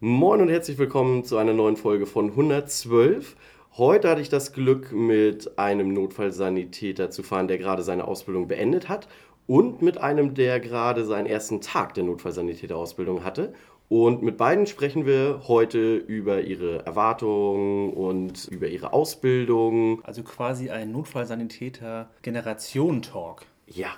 Moin 0.00 0.42
und 0.42 0.50
herzlich 0.50 0.76
willkommen 0.76 1.24
zu 1.24 1.38
einer 1.38 1.54
neuen 1.54 1.78
Folge 1.78 2.04
von 2.04 2.28
112. 2.28 3.34
Heute 3.78 4.10
hatte 4.10 4.20
ich 4.20 4.28
das 4.28 4.52
Glück, 4.52 4.92
mit 4.92 5.58
einem 5.58 5.94
Notfallsanitäter 5.94 7.10
zu 7.10 7.22
fahren, 7.22 7.48
der 7.48 7.56
gerade 7.56 7.82
seine 7.82 8.06
Ausbildung 8.06 8.46
beendet 8.46 8.90
hat 8.90 9.08
und 9.46 9.80
mit 9.80 9.96
einem, 9.96 10.34
der 10.34 10.60
gerade 10.60 11.06
seinen 11.06 11.24
ersten 11.24 11.62
Tag 11.62 11.94
der 11.94 12.04
Notfallsanitäterausbildung 12.04 13.24
hatte. 13.24 13.54
Und 13.88 14.22
mit 14.22 14.36
beiden 14.36 14.66
sprechen 14.66 15.06
wir 15.06 15.44
heute 15.48 15.96
über 15.96 16.42
ihre 16.42 16.84
Erwartungen 16.84 17.94
und 17.94 18.48
über 18.48 18.66
ihre 18.66 18.92
Ausbildung. 18.92 20.04
Also 20.04 20.22
quasi 20.24 20.68
ein 20.68 20.92
Notfallsanitäter-Generation-Talk. 20.92 23.46
Ja, 23.66 23.94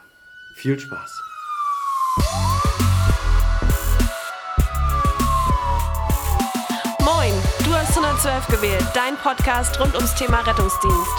viel 0.59 0.79
Spaß. 0.79 1.11
112 8.39 8.47
gewählt, 8.61 8.87
dein 8.95 9.17
Podcast 9.17 9.81
rund 9.81 9.95
ums 9.97 10.15
Thema 10.15 10.39
Rettungsdienst. 10.41 11.11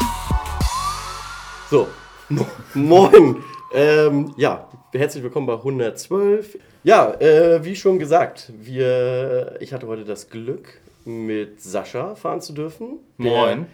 So, 1.70 1.88
mo- 2.30 2.46
moin. 2.74 3.44
Ähm, 3.74 4.34
ja, 4.38 4.70
herzlich 4.94 5.22
willkommen 5.24 5.46
bei 5.46 5.56
112. 5.56 6.58
Ja, 6.84 7.12
äh, 7.16 7.64
wie 7.66 7.76
schon 7.76 8.00
gesagt, 8.00 8.52
wir, 8.58 9.58
ich 9.60 9.74
hatte 9.74 9.88
heute 9.88 10.06
das 10.06 10.30
Glück, 10.30 10.80
mit 11.04 11.62
Sascha 11.62 12.16
fahren 12.16 12.40
zu 12.42 12.54
dürfen. 12.54 13.00
Der 13.18 13.32
Moin. 13.32 13.66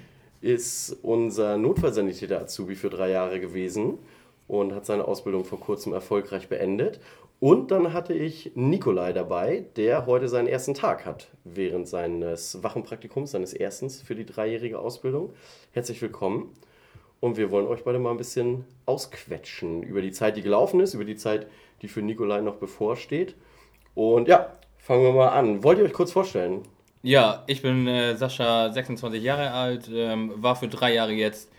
ist 0.41 0.97
unser 1.03 1.57
Notfallsanitäter-Azubi 1.57 2.75
für 2.75 2.89
drei 2.89 3.11
Jahre 3.11 3.39
gewesen 3.39 3.99
und 4.47 4.73
hat 4.73 4.85
seine 4.85 5.05
Ausbildung 5.05 5.45
vor 5.45 5.59
kurzem 5.59 5.93
erfolgreich 5.93 6.49
beendet. 6.49 6.99
Und 7.39 7.71
dann 7.71 7.93
hatte 7.93 8.13
ich 8.13 8.51
Nikolai 8.55 9.11
dabei, 9.11 9.65
der 9.75 10.05
heute 10.05 10.29
seinen 10.29 10.47
ersten 10.47 10.73
Tag 10.73 11.05
hat 11.05 11.27
während 11.43 11.87
seines 11.87 12.63
Wachenpraktikums, 12.63 13.31
seines 13.31 13.53
erstens 13.53 14.01
für 14.01 14.15
die 14.15 14.25
dreijährige 14.25 14.79
Ausbildung. 14.79 15.33
Herzlich 15.71 16.01
willkommen. 16.01 16.55
Und 17.19 17.37
wir 17.37 17.51
wollen 17.51 17.67
euch 17.67 17.83
beide 17.83 17.99
mal 17.99 18.11
ein 18.11 18.17
bisschen 18.17 18.65
ausquetschen 18.85 19.83
über 19.83 20.01
die 20.01 20.11
Zeit, 20.11 20.37
die 20.37 20.41
gelaufen 20.41 20.79
ist, 20.79 20.93
über 20.93 21.05
die 21.05 21.15
Zeit, 21.15 21.47
die 21.81 21.87
für 21.87 22.01
Nikolai 22.01 22.41
noch 22.41 22.55
bevorsteht. 22.55 23.35
Und 23.95 24.27
ja, 24.27 24.53
fangen 24.77 25.03
wir 25.03 25.11
mal 25.11 25.29
an. 25.29 25.63
Wollt 25.63 25.79
ihr 25.79 25.85
euch 25.85 25.93
kurz 25.93 26.11
vorstellen? 26.11 26.61
Ja, 27.01 27.43
ich 27.47 27.61
bin 27.61 27.87
äh, 27.87 28.15
Sascha, 28.15 28.71
26 28.71 29.21
Jahre 29.21 29.51
alt, 29.51 29.89
ähm, 29.93 30.33
war 30.37 30.55
für 30.55 30.67
drei 30.67 30.93
Jahre 30.93 31.11
jetzt 31.11 31.51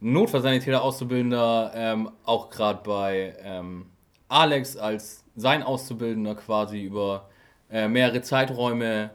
Notfallsanitäter 0.00 0.82
Auszubildender, 0.82 1.72
ähm, 1.74 2.10
auch 2.24 2.50
gerade 2.50 2.80
bei 2.84 3.34
ähm, 3.42 3.86
Alex 4.28 4.76
als 4.76 5.24
sein 5.36 5.62
Auszubildender 5.62 6.34
quasi 6.34 6.82
über 6.82 7.28
äh, 7.70 7.88
mehrere 7.88 8.20
Zeiträume 8.22 9.10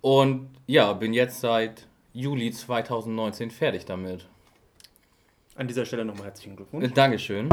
und 0.00 0.50
ja, 0.66 0.92
bin 0.92 1.12
jetzt 1.12 1.40
seit 1.40 1.86
Juli 2.12 2.50
2019 2.50 3.50
fertig 3.50 3.84
damit. 3.84 4.28
An 5.56 5.68
dieser 5.68 5.84
Stelle 5.84 6.04
nochmal 6.04 6.26
herzlichen 6.26 6.52
Äh, 6.52 6.56
Glückwunsch. 6.56 6.92
Dankeschön. 6.94 7.48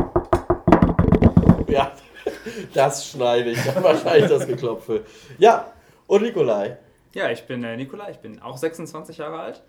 Ja, 1.68 1.92
das 2.74 3.08
schneide 3.08 3.52
ich. 3.52 3.64
Dann 3.64 3.84
wahrscheinlich 3.84 4.30
das 4.30 4.48
Geklopfe. 4.48 5.06
Ja, 5.38 5.72
und 6.08 6.24
Nikolai. 6.24 6.78
Ja, 7.14 7.30
ich 7.30 7.46
bin 7.46 7.64
äh, 7.64 7.78
Nikola, 7.78 8.10
ich 8.10 8.18
bin 8.18 8.42
auch 8.42 8.58
26 8.58 9.18
Jahre 9.18 9.40
alt. 9.40 9.62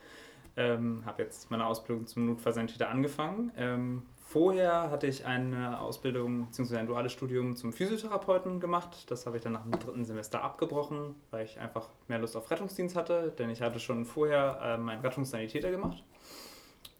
Ähm, 0.56 1.02
habe 1.06 1.22
jetzt 1.22 1.50
meine 1.50 1.66
Ausbildung 1.66 2.06
zum 2.06 2.26
Notfallsanitäter 2.26 2.90
angefangen. 2.90 3.52
Ähm, 3.56 4.02
vorher 4.18 4.90
hatte 4.90 5.06
ich 5.06 5.24
eine 5.24 5.80
Ausbildung 5.80 6.46
bzw. 6.46 6.76
ein 6.76 6.86
duales 6.86 7.12
Studium 7.12 7.56
zum 7.56 7.72
Physiotherapeuten 7.72 8.60
gemacht. 8.60 9.10
Das 9.10 9.26
habe 9.26 9.38
ich 9.38 9.42
dann 9.42 9.52
nach 9.52 9.62
dem 9.62 9.72
dritten 9.72 10.04
Semester 10.04 10.42
abgebrochen, 10.42 11.14
weil 11.30 11.46
ich 11.46 11.58
einfach 11.58 11.88
mehr 12.08 12.18
Lust 12.18 12.36
auf 12.36 12.50
Rettungsdienst 12.50 12.96
hatte, 12.96 13.32
denn 13.38 13.48
ich 13.48 13.62
hatte 13.62 13.80
schon 13.80 14.04
vorher 14.04 14.58
ähm, 14.62 14.88
einen 14.88 15.00
Rettungssanitäter 15.00 15.70
gemacht 15.70 16.04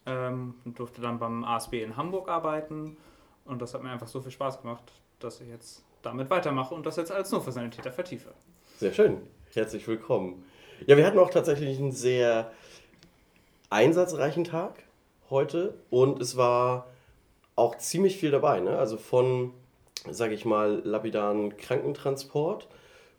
ähm, 0.07 0.55
und 0.65 0.79
durfte 0.79 1.03
dann 1.03 1.19
beim 1.19 1.45
ASB 1.45 1.83
in 1.83 1.97
Hamburg 1.97 2.29
arbeiten. 2.29 2.97
Und 3.45 3.61
das 3.61 3.75
hat 3.75 3.83
mir 3.83 3.91
einfach 3.91 4.09
so 4.09 4.21
viel 4.21 4.31
Spaß 4.31 4.63
gemacht, 4.63 4.93
dass 5.19 5.41
ich 5.41 5.49
jetzt 5.49 5.85
damit 6.03 6.31
weitermache 6.31 6.75
und 6.75 6.87
das 6.87 6.97
jetzt 6.97 7.13
als 7.13 7.31
Notfallsanitäter 7.31 7.93
vertiefe. 7.93 8.33
Sehr 8.77 8.93
schön. 8.93 9.23
Herzlich 9.53 9.87
willkommen. 9.87 10.45
Ja, 10.87 10.97
wir 10.97 11.07
hatten 11.07 11.19
auch 11.19 11.31
tatsächlich 11.31 11.79
einen 11.79 11.93
sehr 11.93 12.51
einsatzreichen 13.73 14.45
Tag 14.45 14.83
heute 15.31 15.75
und 15.91 16.21
es 16.21 16.37
war 16.37 16.87
auch 17.57 17.79
ziemlich 17.79 18.19
viel 18.19 18.31
dabei. 18.31 18.61
Ne? 18.61 18.79
Also 18.79 18.97
von, 18.97 19.53
sage 20.11 20.35
ich 20.35 20.45
mal, 20.45 20.83
lapidaren 20.85 21.57
Krankentransport 21.57 22.69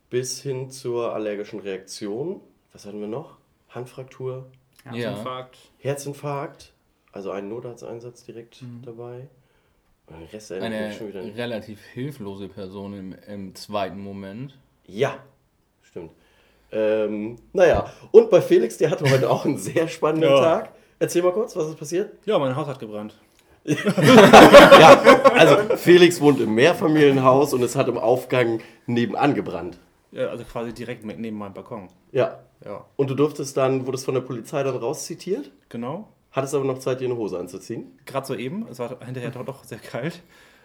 bis 0.09 0.42
hin 0.42 0.69
zur 0.69 1.13
allergischen 1.13 1.59
Reaktion. 1.59 2.40
Was 2.72 2.86
hatten 2.86 3.02
wir 3.02 3.08
noch? 3.08 3.38
Handfraktur, 3.69 4.46
Herzinfarkt. 4.84 5.58
Herzinfarkt, 5.80 6.74
also 7.12 7.31
einen 7.31 7.50
Notarzteinsatz 7.50 8.24
direkt 8.24 8.63
dabei. 8.84 9.28
Und 10.08 10.19
den 10.19 10.28
Rest 10.28 10.52
erinnere 10.52 10.92
ich 10.92 11.02
Eine 11.02 11.36
relativ 11.36 11.81
hilflose 11.86 12.47
Person 12.47 12.94
im, 12.94 13.16
im 13.28 13.56
zweiten 13.56 14.00
Moment. 14.00 14.58
Ja, 14.86 15.18
stimmt. 15.81 16.12
Ähm, 16.73 17.38
naja, 17.53 17.85
und 18.11 18.29
bei 18.29 18.41
Felix, 18.41 18.78
der 18.78 18.89
hatte 18.89 19.09
heute 19.09 19.29
auch 19.29 19.45
einen 19.45 19.57
sehr 19.57 19.88
spannenden 19.88 20.31
Ja. 20.31 20.39
Tag. 20.41 20.72
Erzähl 21.00 21.22
mal 21.22 21.31
kurz, 21.31 21.56
was 21.56 21.67
ist 21.69 21.78
passiert? 21.78 22.11
Ja, 22.25 22.39
mein 22.39 22.56
Haus 22.56 22.67
hat 22.67 22.79
gebrannt. 22.79 23.16
Ja, 23.66 25.01
also 25.35 25.56
Felix 25.78 26.19
wohnt 26.19 26.41
im 26.41 26.53
Mehrfamilienhaus 26.56 27.53
und 27.53 27.63
es 27.63 27.75
hat 27.75 27.88
im 27.88 27.97
Aufgang 27.97 28.59
nebenan 28.88 29.33
gebrannt. 29.33 29.78
Ja, 30.12 30.28
also 30.28 30.44
quasi 30.44 30.73
direkt 30.73 31.06
neben 31.06 31.38
meinem 31.38 31.53
Balkon. 31.53 31.88
Ja. 32.12 32.39
Ja, 32.66 32.85
Und 32.95 33.09
du 33.09 33.16
durftest 33.16 33.57
dann, 33.57 33.85
wurdest 33.85 34.06
von 34.06 34.13
der 34.13 34.22
Polizei 34.22 34.63
dann 34.63 34.78
rauszitiert, 34.78 35.51
genau. 35.67 36.07
hattest 36.31 36.56
aber 36.56 36.63
noch 36.63 36.79
Zeit, 36.79 37.01
dir 37.01 37.06
eine 37.09 37.17
Hose 37.17 37.38
anzuziehen. 37.38 38.00
Gerade 38.06 38.25
so 38.25 38.35
eben. 38.35 38.66
Es 38.72 38.79
war 38.79 38.97
hinterher 39.03 39.31
doch, 39.31 39.44
doch 39.44 39.63
sehr 39.66 39.79
kalt. 39.79 40.22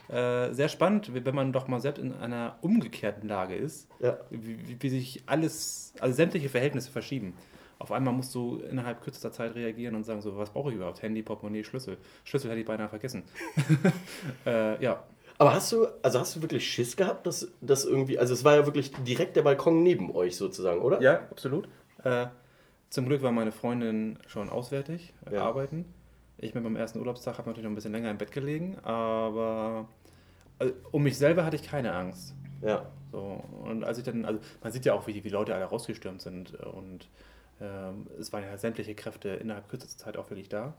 Äh, 0.09 0.53
sehr 0.55 0.69
spannend, 0.69 1.13
wenn 1.13 1.35
man 1.35 1.53
doch 1.53 1.69
mal 1.69 1.81
selbst 1.81 2.01
in 2.01 2.15
einer 2.15 2.57
umgekehrten 2.63 3.29
Lage 3.29 3.55
ist, 3.55 3.89
Ja. 4.01 4.19
wie, 4.31 4.81
wie, 4.81 4.89
sich 4.89 5.23
alles, 5.27 5.93
also 6.01 6.15
sämtliche 6.15 6.49
Verhältnisse 6.49 6.91
verschieben. 6.91 7.35
Auf 7.79 7.93
einmal 7.93 8.13
musst 8.15 8.35
du 8.35 8.57
innerhalb 8.71 9.03
kürzester 9.03 9.31
Zeit 9.33 9.55
reagieren 9.55 9.95
und 9.95 10.05
sagen 10.05 10.21
so, 10.21 10.37
was 10.37 10.51
brauche 10.51 10.71
ich 10.71 10.77
überhaupt? 10.77 11.03
Handy, 11.03 11.23
Portemonnaie, 11.23 11.63
Schlüssel. 11.63 11.97
Schlüssel 12.25 12.51
hätte 12.51 12.61
ich 12.61 12.67
beinahe 12.67 12.89
vergessen. 12.89 13.23
äh, 14.47 14.83
ja, 14.83 15.05
Aber 15.39 15.55
hast 15.55 15.71
du, 15.73 15.87
also 16.03 16.19
hast 16.19 16.35
du 16.35 16.43
wirklich 16.43 16.67
Schiss 16.69 16.97
gehabt, 16.97 17.27
dass 17.27 17.49
das 17.61 17.85
irgendwie, 17.85 18.19
also 18.19 18.35
es 18.35 18.43
war 18.45 18.57
ja 18.57 18.67
wirklich 18.67 18.91
direkt 19.05 19.37
der 19.37 19.43
Balkon 19.43 19.83
neben 19.83 20.11
euch 20.15 20.37
sozusagen, 20.37 20.81
oder? 20.81 21.01
Ja, 21.01 21.21
absolut. 21.31 21.69
Äh, 22.03 22.27
zum 22.91 23.07
Glück 23.07 23.23
war 23.23 23.31
meine 23.31 23.53
Freundin 23.53 24.19
schon 24.27 24.49
auswärtig 24.49 25.13
äh, 25.31 25.35
Ja. 25.35 25.43
arbeiten. 25.45 25.85
Ich 26.39 26.55
mit 26.55 26.63
meinem 26.65 26.77
ersten 26.77 26.99
Urlaubstag 27.01 27.37
habe 27.39 27.49
natürlich 27.51 27.65
noch 27.65 27.73
ein 27.73 27.75
bisschen 27.75 27.93
länger 27.93 28.11
im 28.11 28.19
Bett 28.19 28.33
gelegen, 28.33 28.79
aber 28.85 29.89
also, 30.59 30.75
um 30.91 31.03
mich 31.03 31.19
selber 31.19 31.45
hatte 31.45 31.57
ich 31.57 31.63
keine 31.63 31.93
Angst. 31.95 32.35
Ja. 32.63 32.87
So, 33.13 33.43
und 33.65 33.85
als 33.85 33.99
ich 33.99 34.05
dann, 34.05 34.25
also 34.25 34.41
man 34.63 34.73
sieht 34.73 34.85
ja 34.85 34.95
auch, 34.95 35.07
wie 35.07 35.13
die 35.13 35.25
wie 35.25 35.31
Leute 35.31 35.55
alle 35.55 35.65
rausgestürmt 35.65 36.21
sind 36.21 36.55
äh, 36.61 36.67
und 36.67 37.09
ähm, 37.61 38.07
es 38.19 38.33
waren 38.33 38.45
ja 38.45 38.57
sämtliche 38.57 38.95
Kräfte 38.95 39.31
innerhalb 39.31 39.69
kürzester 39.69 40.05
Zeit 40.05 40.17
auch 40.17 40.31
wirklich 40.31 40.49
da. 40.49 40.75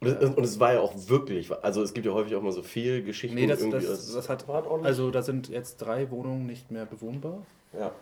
Und 0.00 0.08
es, 0.08 0.34
und 0.34 0.44
es 0.44 0.60
war 0.60 0.74
ja 0.74 0.80
auch 0.80 0.94
wirklich, 1.08 1.50
also 1.62 1.82
es 1.82 1.94
gibt 1.94 2.06
ja 2.06 2.12
häufig 2.12 2.34
auch 2.34 2.42
mal 2.42 2.52
so 2.52 2.62
viel 2.62 3.02
Geschichten. 3.02 3.36
Nee, 3.36 3.46
das, 3.46 3.60
irgendwie, 3.60 3.86
das, 3.86 4.12
das 4.12 4.28
hat, 4.28 4.48
also 4.48 5.10
da 5.10 5.22
sind 5.22 5.48
jetzt 5.48 5.78
drei 5.78 6.10
Wohnungen 6.10 6.46
nicht 6.46 6.70
mehr 6.70 6.84
bewohnbar. 6.84 7.46
ja. 7.72 7.92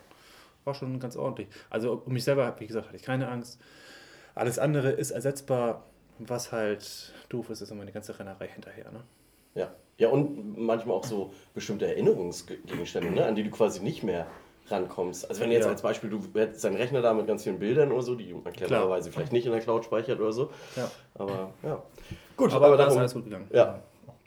war 0.65 0.75
schon 0.75 0.98
ganz 0.98 1.16
ordentlich. 1.16 1.48
Also 1.71 2.03
um 2.04 2.12
mich 2.12 2.25
selber, 2.25 2.54
wie 2.59 2.66
gesagt, 2.66 2.87
hatte 2.87 2.97
ich 2.97 3.03
keine 3.03 3.28
Angst. 3.28 3.60
Alles 4.34 4.59
andere 4.59 4.91
ist 4.91 5.10
ersetzbar. 5.10 5.84
Was 6.19 6.53
halt 6.53 7.12
doof 7.31 7.50
ist, 7.50 7.62
ist 7.62 7.71
immer 7.71 7.84
die 7.84 7.92
ganze 7.92 8.16
Rennerei 8.19 8.47
hinterher. 8.48 8.92
Ne? 8.92 9.03
Ja. 9.54 9.75
Ja, 10.03 10.09
und 10.09 10.59
manchmal 10.59 10.97
auch 10.97 11.05
so 11.05 11.31
bestimmte 11.55 11.87
Erinnerungsgegenstände, 11.87 13.13
ne, 13.13 13.25
an 13.25 13.37
die 13.37 13.45
du 13.45 13.51
quasi 13.51 13.81
nicht 13.81 14.03
mehr 14.03 14.27
rankommst. 14.69 15.29
Also 15.31 15.41
wenn 15.43 15.53
jetzt 15.53 15.65
Ja. 15.65 15.71
als 15.71 15.83
Beispiel, 15.83 16.11
du 16.11 16.21
hättest 16.35 16.65
deinen 16.65 16.75
Rechner 16.77 17.03
da 17.03 17.15
mit 17.15 17.29
ganz 17.29 17.45
vielen 17.45 17.61
Bildern 17.61 17.93
oder 17.93 18.03
so, 18.03 18.16
die 18.16 18.34
man 18.34 18.53
clevererweise 18.53 19.13
vielleicht 19.13 19.31
nicht 19.33 19.47
in 19.47 19.53
der 19.53 19.60
Cloud 19.60 19.84
speichert 19.84 20.19
oder 20.19 20.33
so. 20.33 20.51
Ja. 20.75 20.91
Aber 21.15 21.53
ja. 21.63 21.81
Gut, 22.37 22.53
Aber, 22.53 22.69
da 22.69 22.75
ist 22.75 22.78
darum- 22.89 22.99
alles 22.99 23.15
gut 23.15 23.25
gegangen. 23.25 23.47
Ja. 23.53 23.81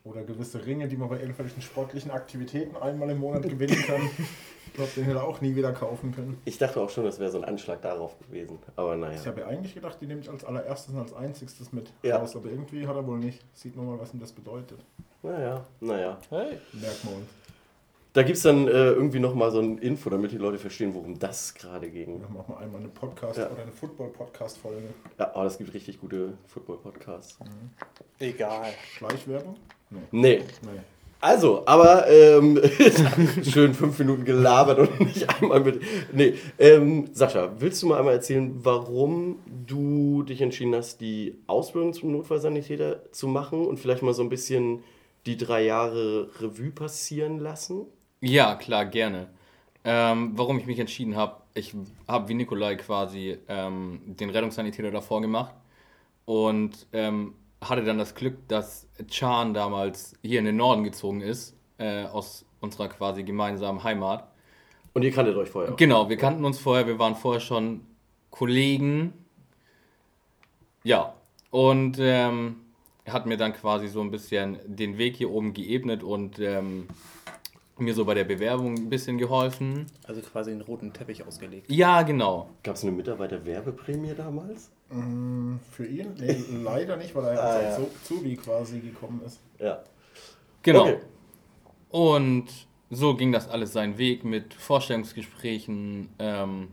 Oder 0.06 0.24
gewisse 0.24 0.66
Ringe, 0.66 0.88
die 0.88 0.95
man 0.95 1.10
bei 1.10 1.19
irgendwelchen 1.19 1.62
sportlichen 1.62 2.12
Aktivitäten 2.12 2.78
einmal 2.78 3.10
im 3.10 3.18
Monat 3.19 3.44
gewinnen 3.44 3.83
kann. 3.86 4.10
Ich 4.68 4.78
glaube, 4.78 4.92
den 4.98 5.04
hätte 5.06 5.18
er 5.19 5.24
auch 5.25 5.39
nie 5.39 5.56
wieder 5.56 5.71
kaufen 5.71 6.13
können. 6.13 6.38
Ich 6.44 6.57
dachte 6.57 6.81
auch 6.81 6.89
schon, 6.89 7.06
das 7.06 7.18
wäre 7.18 7.31
so 7.31 7.38
ein 7.38 7.45
Anschlag 7.45 7.81
darauf 7.81 8.19
gewesen. 8.19 8.60
Aber 8.75 8.98
naja. 8.98 9.18
Ich 9.18 9.25
habe 9.25 9.39
ja 9.39 9.48
eigentlich 9.48 9.74
gedacht, 9.74 9.98
die 10.01 10.06
nehme 10.06 10.19
ich 10.19 10.30
als 10.30 10.44
allererstes 10.44 10.94
und 10.94 11.00
als 11.00 11.13
einziges 11.13 11.71
mit 11.71 11.94
Ja. 12.04 12.18
raus. 12.18 12.36
Aber 12.36 12.50
irgendwie 12.50 12.86
hat 12.86 12.94
er 12.98 13.07
wohl 13.07 13.18
nicht. 13.18 13.39
Sieht 13.54 13.78
man 13.78 13.86
mal, 13.86 13.98
was 13.98 14.13
ihm 14.13 14.19
das 14.19 14.33
bedeutet. 14.33 14.80
Naja, 15.25 15.66
naja. 15.80 16.18
Hey. 16.30 16.57
Merkt 16.74 17.04
man. 17.06 17.13
Da 18.13 18.24
gibt 18.24 18.38
es 18.38 18.44
dann 18.44 18.68
äh, 18.68 18.72
irgendwie 18.92 19.19
nochmal 19.19 19.51
so 19.51 19.60
ein 19.60 19.77
Info, 19.80 20.10
damit 20.10 20.31
die 20.31 20.38
Leute 20.38 20.57
verstehen, 20.57 20.94
worum 20.94 21.19
das 21.19 21.54
gerade 21.54 21.89
ging. 21.89 22.22
Wir 22.22 22.30
machen 22.30 22.56
einmal 22.62 22.80
eine 22.80 22.89
Podcast- 22.89 23.38
Ja. 23.38 23.50
oder 23.50 23.63
eine 23.63 23.72
Football-Podcast-Folge. 23.74 24.83
Ja, 25.19 25.31
aber 25.36 25.45
es 25.45 25.57
gibt 25.57 25.74
richtig 25.74 26.00
gute 26.00 26.33
Football-Podcasts. 26.48 27.38
Egal. 28.19 28.68
Schleichwerbung? 28.98 29.56
Nee. 29.89 30.00
Nee, 30.12 30.38
Nee. 30.62 30.80
Also, 31.22 31.63
aber 31.66 32.07
ähm, 32.07 32.62
schön 33.44 33.74
fünf 33.74 33.98
Minuten 33.98 34.25
gelabert 34.25 34.78
und 34.80 35.00
nicht 35.00 35.28
einmal 35.42 35.60
mit. 35.62 35.81
Nee, 36.13 36.36
ähm, 36.60 37.10
Sascha, 37.13 37.51
willst 37.57 37.81
du 37.81 37.88
mal 37.88 37.98
einmal 37.98 38.13
erzählen, 38.13 38.54
warum 38.63 39.39
du 39.66 40.21
dich 40.24 40.42
entschieden 40.42 40.75
hast, 40.75 41.01
die 41.01 41.36
Ausbildung 41.48 41.94
zum 41.94 42.12
Notfallsanitäter 42.12 43.12
zu 43.12 43.28
machen 43.28 43.66
und 43.66 43.80
vielleicht 43.80 44.04
mal 44.04 44.13
so 44.13 44.21
ein 44.21 44.30
bisschen 44.30 44.83
die 45.25 45.38
drei 45.38 45.63
Jahre 45.66 46.30
Revue 46.39 46.72
passieren 46.72 47.39
lassen? 47.39 47.88
Ja, 48.22 48.56
klar, 48.56 48.86
gerne. 48.86 49.30
Ähm, 49.83 50.31
warum 50.36 50.57
ich 50.57 50.66
mich 50.66 50.80
entschieden 50.80 51.16
habe, 51.16 51.42
ich 51.54 51.75
habe 52.07 52.27
wie 52.27 52.33
Nikolai 52.33 52.75
quasi 52.75 53.38
ähm, 53.48 54.01
den 54.06 54.30
Rettungssanitäter 54.30 54.92
davor 54.92 55.22
gemacht 55.22 55.54
und 56.25 56.88
ähm, 56.92 57.36
hatte 57.63 57.83
dann 57.83 57.98
das 57.98 58.16
Glück, 58.16 58.48
dass 58.48 58.88
Chan 59.07 59.54
damals 59.54 60.13
hier 60.22 60.39
in 60.39 60.45
den 60.45 60.57
Norden 60.57 60.83
gezogen 60.83 61.22
ist, 61.22 61.56
äh, 61.78 62.06
aus 62.06 62.45
unserer 62.60 62.89
quasi 62.89 63.24
gemeinsamen 63.24 63.83
Heimat. 63.83 64.28
Und 64.94 65.04
ihr 65.04 65.12
kanntet 65.12 65.36
euch 65.36 65.50
vorher. 65.50 65.74
auch. 65.74 65.78
Genau, 65.78 66.10
wir 66.10 66.18
kannten 66.18 66.45
uns 66.45 66.60
vorher, 66.60 66.88
wir 66.88 67.00
waren 67.00 67.16
vorher 67.16 67.42
schon 67.42 67.81
Kollegen. 68.31 69.13
Ja, 70.83 71.13
und 71.51 71.98
ähm, 72.00 72.64
hat 73.07 73.25
mir 73.25 73.38
dann 73.38 73.54
quasi 73.54 73.88
so 73.88 74.02
ein 74.02 74.12
bisschen 74.12 74.57
den 74.66 74.98
Weg 74.98 75.16
hier 75.16 75.30
oben 75.31 75.54
geebnet 75.54 76.04
und 76.04 76.40
ähm, 76.40 76.88
mir 77.78 77.94
so 77.94 78.06
bei 78.06 78.13
der 78.13 78.24
Bewerbung 78.24 78.75
ein 78.75 78.90
bisschen 78.90 79.18
geholfen. 79.18 79.86
Also 80.07 80.22
quasi 80.22 80.52
einen 80.52 80.62
roten 80.62 80.94
Teppich 80.94 81.25
ausgelegt. 81.25 81.69
Ja, 81.69 82.02
genau. 82.04 82.50
Gab 82.63 82.75
es 82.75 82.84
eine 82.84 82.92
Mitarbeiterwerbeprämie 82.94 84.13
damals? 84.16 84.72
Mm, 84.90 85.56
Für 85.72 85.86
ihn? 85.86 86.13
Nee, 86.19 86.44
leider 86.63 86.96
nicht, 86.98 87.13
weil 87.16 87.25
er 87.25 87.40
Ah, 87.44 87.48
als 87.50 87.78
ja. 87.80 87.84
Azubi 87.84 88.36
quasi 88.38 88.80
gekommen 88.80 89.22
ist. 89.25 89.40
Ja. 89.60 89.84
Genau. 90.63 90.84
Okay. 90.84 90.98
Und 91.90 92.46
so 92.90 93.16
ging 93.16 93.31
das 93.31 93.50
alles 93.50 93.74
seinen 93.74 93.98
Weg 93.98 94.24
mit 94.24 94.54
Vorstellungsgesprächen, 94.54 96.10
ähm, 96.19 96.69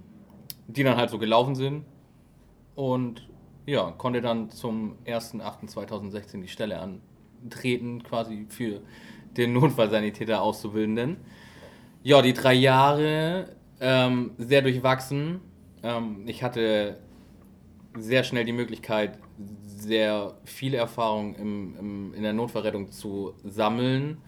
die 0.68 0.82
dann 0.84 0.96
halt 0.96 1.10
so 1.10 1.18
gelaufen 1.18 1.54
sind. 1.54 1.84
Und 2.74 3.28
ja, 3.66 3.92
konnte 3.92 4.20
dann 4.20 4.50
zum 4.50 4.96
1.8.2016 5.06 6.40
die 6.40 6.48
Stelle 6.48 6.80
antreten, 6.80 8.02
quasi 8.02 8.46
für 8.48 8.80
den 9.36 9.52
Notfallsanitäter 9.52 10.42
Auszubildenden. 10.42 11.16
Ja, 12.02 12.22
die 12.22 12.32
drei 12.32 12.54
Jahre 12.54 13.54
ähm, 13.80 14.32
sehr 14.38 14.62
durchwachsen. 14.62 15.40
Ähm, 15.82 16.24
ich 16.26 16.42
hatte 16.42 16.98
sehr 17.96 18.24
schnell 18.24 18.44
die 18.44 18.52
Möglichkeit, 18.52 19.18
sehr 19.64 20.34
viel 20.44 20.74
Erfahrung 20.74 21.34
im, 21.34 21.76
im, 21.78 22.14
in 22.14 22.22
der 22.22 22.32
Notfallrettung 22.32 22.90
zu 22.90 23.34
sammeln. 23.44 24.18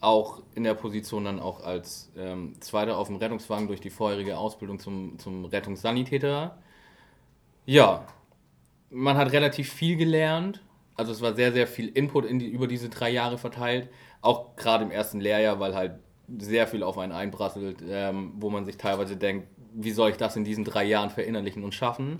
Auch 0.00 0.42
in 0.54 0.64
der 0.64 0.74
Position 0.74 1.24
dann 1.24 1.40
auch 1.40 1.62
als 1.62 2.12
ähm, 2.16 2.54
Zweiter 2.60 2.98
auf 2.98 3.08
dem 3.08 3.16
Rettungswagen 3.16 3.68
durch 3.68 3.80
die 3.80 3.90
vorherige 3.90 4.36
Ausbildung 4.36 4.78
zum, 4.78 5.18
zum 5.18 5.46
Rettungssanitäter. 5.46 6.58
Ja, 7.64 8.06
man 8.90 9.16
hat 9.16 9.32
relativ 9.32 9.72
viel 9.72 9.96
gelernt. 9.96 10.62
Also 10.96 11.12
es 11.12 11.20
war 11.20 11.34
sehr, 11.34 11.52
sehr 11.52 11.66
viel 11.66 11.88
Input 11.88 12.24
in 12.24 12.38
die, 12.38 12.48
über 12.48 12.66
diese 12.66 12.88
drei 12.88 13.10
Jahre 13.10 13.38
verteilt. 13.38 13.88
Auch 14.20 14.56
gerade 14.56 14.84
im 14.84 14.90
ersten 14.90 15.20
Lehrjahr, 15.20 15.60
weil 15.60 15.74
halt 15.74 15.94
sehr 16.38 16.66
viel 16.66 16.82
auf 16.82 16.96
einen 16.98 17.12
einprasselt, 17.12 17.82
ähm, 17.86 18.32
wo 18.36 18.50
man 18.50 18.64
sich 18.64 18.76
teilweise 18.76 19.16
denkt, 19.16 19.48
wie 19.72 19.90
soll 19.90 20.10
ich 20.10 20.16
das 20.16 20.36
in 20.36 20.44
diesen 20.44 20.64
drei 20.64 20.84
Jahren 20.84 21.10
verinnerlichen 21.10 21.64
und 21.64 21.74
schaffen. 21.74 22.18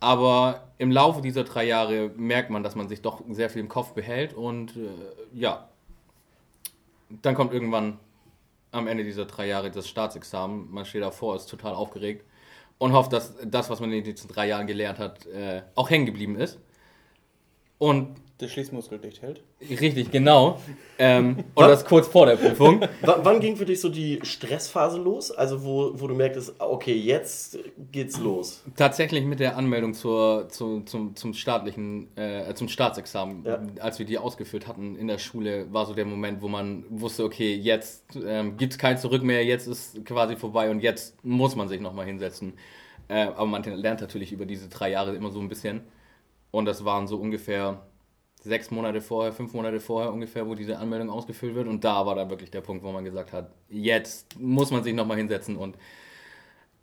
Aber 0.00 0.68
im 0.78 0.92
Laufe 0.92 1.22
dieser 1.22 1.44
drei 1.44 1.64
Jahre 1.64 2.10
merkt 2.16 2.50
man, 2.50 2.62
dass 2.62 2.74
man 2.74 2.88
sich 2.88 3.00
doch 3.00 3.22
sehr 3.30 3.50
viel 3.50 3.60
im 3.60 3.68
Kopf 3.68 3.92
behält 3.92 4.34
und 4.34 4.76
äh, 4.76 4.88
ja, 5.32 5.68
dann 7.22 7.34
kommt 7.34 7.52
irgendwann 7.52 7.98
am 8.70 8.86
Ende 8.86 9.02
dieser 9.02 9.24
drei 9.24 9.46
Jahre 9.46 9.70
das 9.70 9.88
Staatsexamen. 9.88 10.70
Man 10.70 10.84
steht 10.84 11.02
davor, 11.02 11.36
ist 11.36 11.46
total 11.46 11.74
aufgeregt 11.74 12.24
und 12.78 12.92
hofft, 12.92 13.12
dass 13.12 13.34
das, 13.44 13.70
was 13.70 13.80
man 13.80 13.92
in 13.92 14.04
diesen 14.04 14.28
drei 14.28 14.48
Jahren 14.48 14.66
gelernt 14.66 14.98
hat, 14.98 15.26
äh, 15.26 15.62
auch 15.74 15.90
hängen 15.90 16.06
geblieben 16.06 16.36
ist. 16.36 16.58
Und 17.78 18.16
Der 18.40 18.46
Schließmuskel 18.46 19.00
dicht 19.00 19.20
hält. 19.20 19.42
richtig, 19.68 20.12
genau. 20.12 20.60
Ähm, 20.96 21.38
und 21.54 21.66
das 21.66 21.84
kurz 21.84 22.06
vor 22.06 22.26
der 22.26 22.36
Prüfung. 22.36 22.80
W 22.82 22.86
wann 23.02 23.40
ging 23.40 23.56
für 23.56 23.64
dich 23.64 23.80
so 23.80 23.88
die 23.88 24.20
Stressphase 24.22 24.98
los? 24.98 25.32
Also 25.32 25.64
wo, 25.64 25.90
wo 25.94 26.06
du 26.06 26.14
merktest, 26.14 26.54
okay, 26.60 26.94
jetzt 26.94 27.58
geht's 27.90 28.18
los. 28.20 28.62
Tatsächlich 28.76 29.24
mit 29.24 29.40
der 29.40 29.56
Anmeldung 29.56 29.92
zur, 29.92 30.48
zu, 30.50 30.82
zum, 30.82 31.16
zum 31.16 31.34
staatlichen, 31.34 32.16
äh, 32.16 32.54
zum 32.54 32.68
Staatsexamen, 32.68 33.44
Ja. 33.44 33.60
als 33.80 33.98
wir 33.98 34.06
die 34.06 34.18
ausgeführt 34.18 34.68
hatten 34.68 34.94
in 34.94 35.08
der 35.08 35.18
Schule, 35.18 35.72
war 35.72 35.86
so 35.86 35.94
der 35.94 36.04
Moment, 36.04 36.40
wo 36.40 36.46
man 36.46 36.84
wusste, 36.90 37.24
okay, 37.24 37.54
jetzt 37.56 38.04
ähm, 38.24 38.56
gibt 38.56 38.72
es 38.74 38.78
kein 38.78 38.98
Zurück 38.98 39.24
mehr, 39.24 39.44
jetzt 39.44 39.66
ist 39.66 40.04
quasi 40.04 40.36
vorbei 40.36 40.70
und 40.70 40.78
jetzt 40.80 41.16
muss 41.24 41.56
man 41.56 41.66
sich 41.68 41.80
nochmal 41.80 42.06
hinsetzen. 42.06 42.52
Äh, 43.08 43.22
aber 43.22 43.46
man 43.46 43.64
lernt 43.64 44.00
natürlich 44.00 44.30
über 44.30 44.46
diese 44.46 44.68
drei 44.68 44.90
Jahre 44.92 45.16
immer 45.16 45.30
so 45.32 45.40
ein 45.40 45.48
bisschen. 45.48 45.80
Und 46.52 46.66
das 46.66 46.84
waren 46.84 47.06
so 47.08 47.16
ungefähr 47.16 47.82
sechs 48.42 48.70
Monate 48.70 49.00
vorher, 49.00 49.32
fünf 49.32 49.52
Monate 49.52 49.80
vorher 49.80 50.12
ungefähr, 50.12 50.46
wo 50.46 50.54
diese 50.54 50.78
Anmeldung 50.78 51.10
ausgefüllt 51.10 51.54
wird. 51.54 51.66
Und 51.68 51.84
da 51.84 52.06
war 52.06 52.14
dann 52.14 52.30
wirklich 52.30 52.50
der 52.50 52.60
Punkt, 52.60 52.82
wo 52.84 52.92
man 52.92 53.04
gesagt 53.04 53.32
hat, 53.32 53.50
jetzt 53.68 54.38
muss 54.38 54.70
man 54.70 54.82
sich 54.84 54.94
nochmal 54.94 55.16
hinsetzen 55.16 55.56
und 55.56 55.76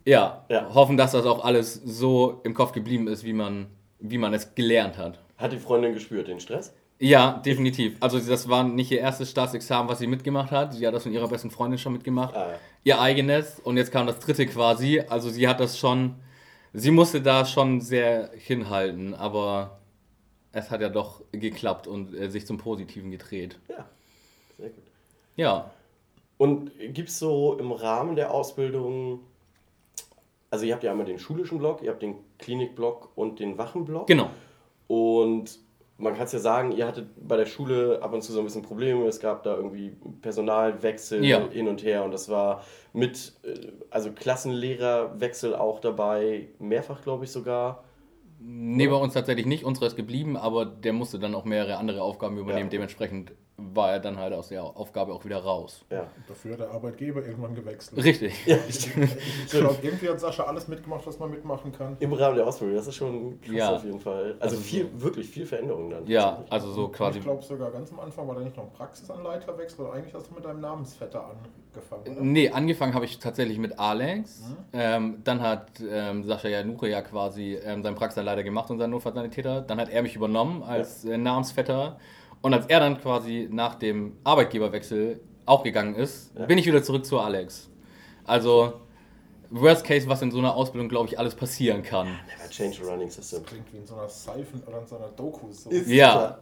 ja, 0.04 0.44
Ja. 0.48 0.72
hoffen, 0.74 0.96
dass 0.96 1.12
das 1.12 1.26
auch 1.26 1.44
alles 1.44 1.74
so 1.74 2.40
im 2.44 2.54
Kopf 2.54 2.72
geblieben 2.72 3.08
ist, 3.08 3.24
wie 3.24 3.32
man, 3.32 3.66
wie 3.98 4.18
man 4.18 4.32
es 4.34 4.54
gelernt 4.54 4.98
hat. 4.98 5.18
Hat 5.36 5.52
die 5.52 5.58
Freundin 5.58 5.94
gespürt, 5.94 6.28
den 6.28 6.40
Stress? 6.40 6.72
Ja, 6.98 7.42
definitiv. 7.44 7.96
Also 8.00 8.18
das 8.18 8.48
war 8.48 8.64
nicht 8.64 8.90
ihr 8.90 9.00
erstes 9.00 9.30
Staatsexamen, 9.30 9.90
was 9.90 9.98
sie 9.98 10.06
mitgemacht 10.06 10.50
hat. 10.50 10.72
Sie 10.72 10.86
hat 10.86 10.94
das 10.94 11.02
von 11.02 11.12
ihrer 11.12 11.28
besten 11.28 11.50
Freundin 11.50 11.78
schon 11.78 11.92
mitgemacht. 11.92 12.34
Ah, 12.34 12.52
ja. 12.52 12.58
Ihr 12.84 13.00
eigenes. 13.00 13.58
Und 13.60 13.76
jetzt 13.76 13.92
kam 13.92 14.06
das 14.06 14.18
dritte 14.20 14.46
quasi. 14.46 15.02
Also 15.08 15.28
sie 15.28 15.46
hat 15.46 15.60
das 15.60 15.78
schon, 15.78 16.14
sie 16.72 16.90
musste 16.90 17.20
da 17.20 17.44
schon 17.44 17.82
sehr 17.82 18.30
hinhalten, 18.34 19.12
aber 19.14 19.80
es 20.56 20.70
hat 20.70 20.80
ja 20.80 20.88
doch 20.88 21.20
geklappt 21.32 21.86
und 21.86 22.14
äh, 22.14 22.30
sich 22.30 22.46
zum 22.46 22.56
Positiven 22.56 23.10
gedreht. 23.10 23.58
Ja, 23.68 23.86
sehr 24.56 24.70
gut. 24.70 24.84
Ja. 25.36 25.70
Und 26.38 26.70
gibt 26.94 27.10
es 27.10 27.18
so 27.18 27.58
im 27.58 27.72
Rahmen 27.72 28.16
der 28.16 28.32
Ausbildung, 28.32 29.20
also 30.50 30.64
ihr 30.64 30.72
habt 30.72 30.82
ja 30.82 30.92
einmal 30.92 31.06
den 31.06 31.18
schulischen 31.18 31.58
Block, 31.58 31.82
ihr 31.82 31.90
habt 31.90 32.00
den 32.02 32.16
Klinikblock 32.38 33.10
und 33.16 33.38
den 33.38 33.58
Wachenblock. 33.58 34.06
Genau. 34.06 34.30
Und 34.86 35.58
man 35.98 36.14
kann 36.14 36.24
es 36.24 36.32
ja 36.32 36.38
sagen, 36.38 36.72
ihr 36.72 36.86
hattet 36.86 37.06
bei 37.16 37.36
der 37.36 37.46
Schule 37.46 38.00
ab 38.02 38.14
und 38.14 38.22
zu 38.22 38.32
so 38.32 38.38
ein 38.38 38.44
bisschen 38.46 38.62
Probleme. 38.62 39.06
Es 39.06 39.20
gab 39.20 39.42
da 39.42 39.56
irgendwie 39.56 39.94
Personalwechsel 40.22 41.22
Ja. 41.24 41.48
hin 41.50 41.68
und 41.68 41.82
her 41.82 42.02
und 42.04 42.12
das 42.12 42.30
war 42.30 42.64
mit, 42.94 43.34
äh, 43.42 43.72
also 43.90 44.10
Klassenlehrerwechsel 44.12 45.54
auch 45.54 45.80
dabei, 45.80 46.48
mehrfach 46.58 47.02
glaube 47.02 47.24
ich 47.24 47.30
sogar. 47.30 47.84
Nee, 48.38 48.86
bei 48.86 48.96
uns 48.96 49.14
tatsächlich 49.14 49.46
nicht. 49.46 49.64
Unserer 49.64 49.86
ist 49.86 49.96
geblieben, 49.96 50.36
aber 50.36 50.66
der 50.66 50.92
musste 50.92 51.18
dann 51.18 51.34
auch 51.34 51.44
mehrere 51.44 51.78
andere 51.78 52.02
Aufgaben 52.02 52.36
übernehmen. 52.38 52.66
Ja. 52.66 52.70
Dementsprechend 52.70 53.32
war 53.58 53.92
er 53.92 54.00
dann 54.00 54.18
halt 54.18 54.34
aus 54.34 54.48
der 54.48 54.62
Aufgabe 54.62 55.12
auch 55.14 55.24
wieder 55.24 55.38
raus. 55.38 55.84
Ja. 55.90 56.06
Dafür 56.28 56.52
hat 56.52 56.60
der 56.60 56.70
Arbeitgeber 56.70 57.24
irgendwann 57.24 57.54
gewechselt. 57.54 58.02
Richtig. 58.04 58.34
Ich 59.46 59.50
glaube, 59.50 59.78
irgendwie 59.82 60.08
hat 60.08 60.20
Sascha 60.20 60.44
alles 60.44 60.68
mitgemacht, 60.68 61.06
was 61.06 61.18
man 61.18 61.30
mitmachen 61.30 61.72
kann. 61.72 61.96
Im 62.00 62.12
Rahmen 62.12 62.36
der 62.36 62.46
Ausbildung, 62.46 62.76
das 62.76 62.86
ist 62.88 62.96
schon 62.96 63.40
krass 63.40 63.54
Ja. 63.54 63.76
auf 63.76 63.84
jeden 63.84 64.00
Fall. 64.00 64.36
Also, 64.40 64.56
Also 64.56 64.60
viel, 64.66 64.88
wirklich 65.00 65.28
viel 65.28 65.46
Veränderung 65.46 65.88
dann. 65.90 66.06
Ja, 66.06 66.44
also 66.50 66.70
so 66.72 66.88
quasi. 66.88 67.18
Ich 67.18 67.24
glaube 67.24 67.42
sogar 67.42 67.70
ganz 67.70 67.90
am 67.92 68.00
Anfang 68.00 68.28
war 68.28 68.34
da 68.34 68.42
nicht 68.42 68.56
noch 68.56 68.64
ein 68.64 68.72
Praxisanleiterwechsel, 68.72 69.84
oder 69.86 69.94
eigentlich 69.94 70.14
hast 70.14 70.30
du 70.30 70.34
mit 70.34 70.44
deinem 70.44 70.60
Namensvetter 70.60 71.24
angefangen, 71.24 72.02
oder? 72.16 72.20
Nee, 72.24 72.50
angefangen 72.50 72.94
habe 72.94 73.04
ich 73.04 73.18
tatsächlich 73.18 73.58
mit 73.58 73.78
Alex. 73.78 74.42
Mhm. 74.48 74.56
Ähm, 74.74 75.20
dann 75.24 75.40
hat 75.40 75.70
ähm, 75.88 76.24
Sascha 76.24 76.48
Janure 76.48 76.88
ja 76.90 77.00
quasi 77.02 77.54
ähm, 77.54 77.82
seinen 77.82 77.94
Praxisanleiter 77.94 78.42
gemacht 78.42 78.70
und 78.70 78.78
seinen 78.78 78.90
Notfallsanitäter. 78.90 79.62
Dann 79.62 79.80
hat 79.80 79.88
er 79.88 80.02
mich 80.02 80.14
übernommen 80.16 80.62
als 80.62 81.04
äh, 81.04 81.16
Namensvetter. 81.16 81.98
Und 82.46 82.54
als 82.54 82.66
er 82.66 82.78
dann 82.78 83.00
quasi 83.00 83.48
nach 83.50 83.74
dem 83.74 84.12
Arbeitgeberwechsel 84.22 85.18
auch 85.46 85.64
gegangen 85.64 85.96
ist, 85.96 86.30
Ja. 86.38 86.46
bin 86.46 86.58
ich 86.58 86.66
wieder 86.66 86.80
zurück 86.80 87.04
zu 87.04 87.18
Alex. 87.18 87.68
Also, 88.24 88.74
Worst 89.50 89.82
Case, 89.84 90.08
was 90.08 90.22
in 90.22 90.30
so 90.30 90.38
einer 90.38 90.54
Ausbildung, 90.54 90.88
glaube 90.88 91.08
ich, 91.08 91.18
alles 91.18 91.34
passieren 91.34 91.82
kann. 91.82 92.06
Never 92.06 92.48
change 92.48 92.82
a 92.84 92.88
running 92.88 93.10
system. 93.10 93.44
Klingt 93.44 93.72
wie 93.72 93.78
in 93.78 93.86
so 93.88 93.96
einer 93.96 94.08
Seifen 94.08 94.62
oder 94.64 94.78
in 94.80 94.86
so 94.86 94.96
einer 94.96 95.08
Doku. 95.08 95.50
So. 95.50 95.70
Ist 95.70 95.88
Ja. 95.90 96.12
klar. 96.12 96.38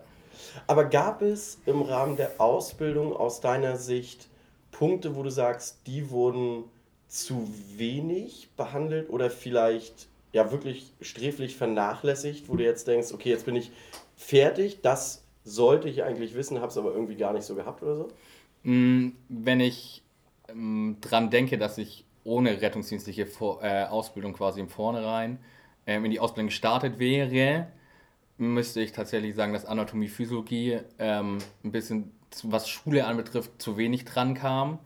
Aber 0.66 0.84
gab 0.84 1.22
es 1.22 1.56
im 1.64 1.80
Rahmen 1.80 2.18
der 2.18 2.38
Ausbildung 2.38 3.16
aus 3.16 3.40
deiner 3.40 3.76
Sicht 3.78 4.28
Punkte, 4.72 5.16
wo 5.16 5.22
du 5.22 5.30
sagst, 5.30 5.78
die 5.86 6.10
wurden 6.10 6.64
zu 7.08 7.48
wenig 7.78 8.50
behandelt 8.58 9.08
oder 9.08 9.30
vielleicht 9.30 10.08
ja 10.34 10.52
wirklich 10.52 10.92
sträflich 11.00 11.56
vernachlässigt, 11.56 12.50
wo 12.50 12.56
du 12.56 12.62
jetzt 12.64 12.88
denkst, 12.88 13.10
okay, 13.14 13.30
jetzt 13.30 13.46
bin 13.46 13.56
ich 13.56 13.72
fertig, 14.16 14.82
das 14.82 15.23
sollte 15.44 15.88
ich 15.88 16.02
eigentlich 16.02 16.34
wissen, 16.34 16.58
habe 16.60 16.68
es 16.68 16.78
aber 16.78 16.92
irgendwie 16.92 17.16
gar 17.16 17.32
nicht 17.32 17.44
so 17.44 17.54
gehabt 17.54 17.82
oder 17.82 17.96
so? 17.96 18.08
Mm, 18.62 19.10
Wenn 19.28 19.60
ich 19.60 20.02
ähm, 20.48 20.98
dran 21.00 21.30
denke, 21.30 21.58
dass 21.58 21.78
ich 21.78 22.04
ohne 22.24 22.60
rettungsdienstliche 22.60 23.26
Vor 23.26 23.62
äh, 23.62 23.84
Ausbildung 23.84 24.32
quasi 24.32 24.60
im 24.60 24.68
Vornherein 24.68 25.38
ähm, 25.86 26.04
in 26.04 26.10
die 26.10 26.20
Ausbildung 26.20 26.48
gestartet 26.48 26.98
wäre, 26.98 27.68
müsste 28.38 28.80
ich 28.80 28.92
tatsächlich 28.92 29.34
sagen, 29.34 29.52
dass 29.52 29.64
Anatomie, 29.64 30.08
Physiologie 30.08 30.80
ähm, 30.98 31.38
ein 31.62 31.72
bisschen 31.72 32.12
was 32.42 32.68
Schule 32.68 33.06
anbetrifft, 33.06 33.62
zu 33.62 33.76
wenig 33.76 34.04
dran 34.04 34.34
kam. 34.34 34.78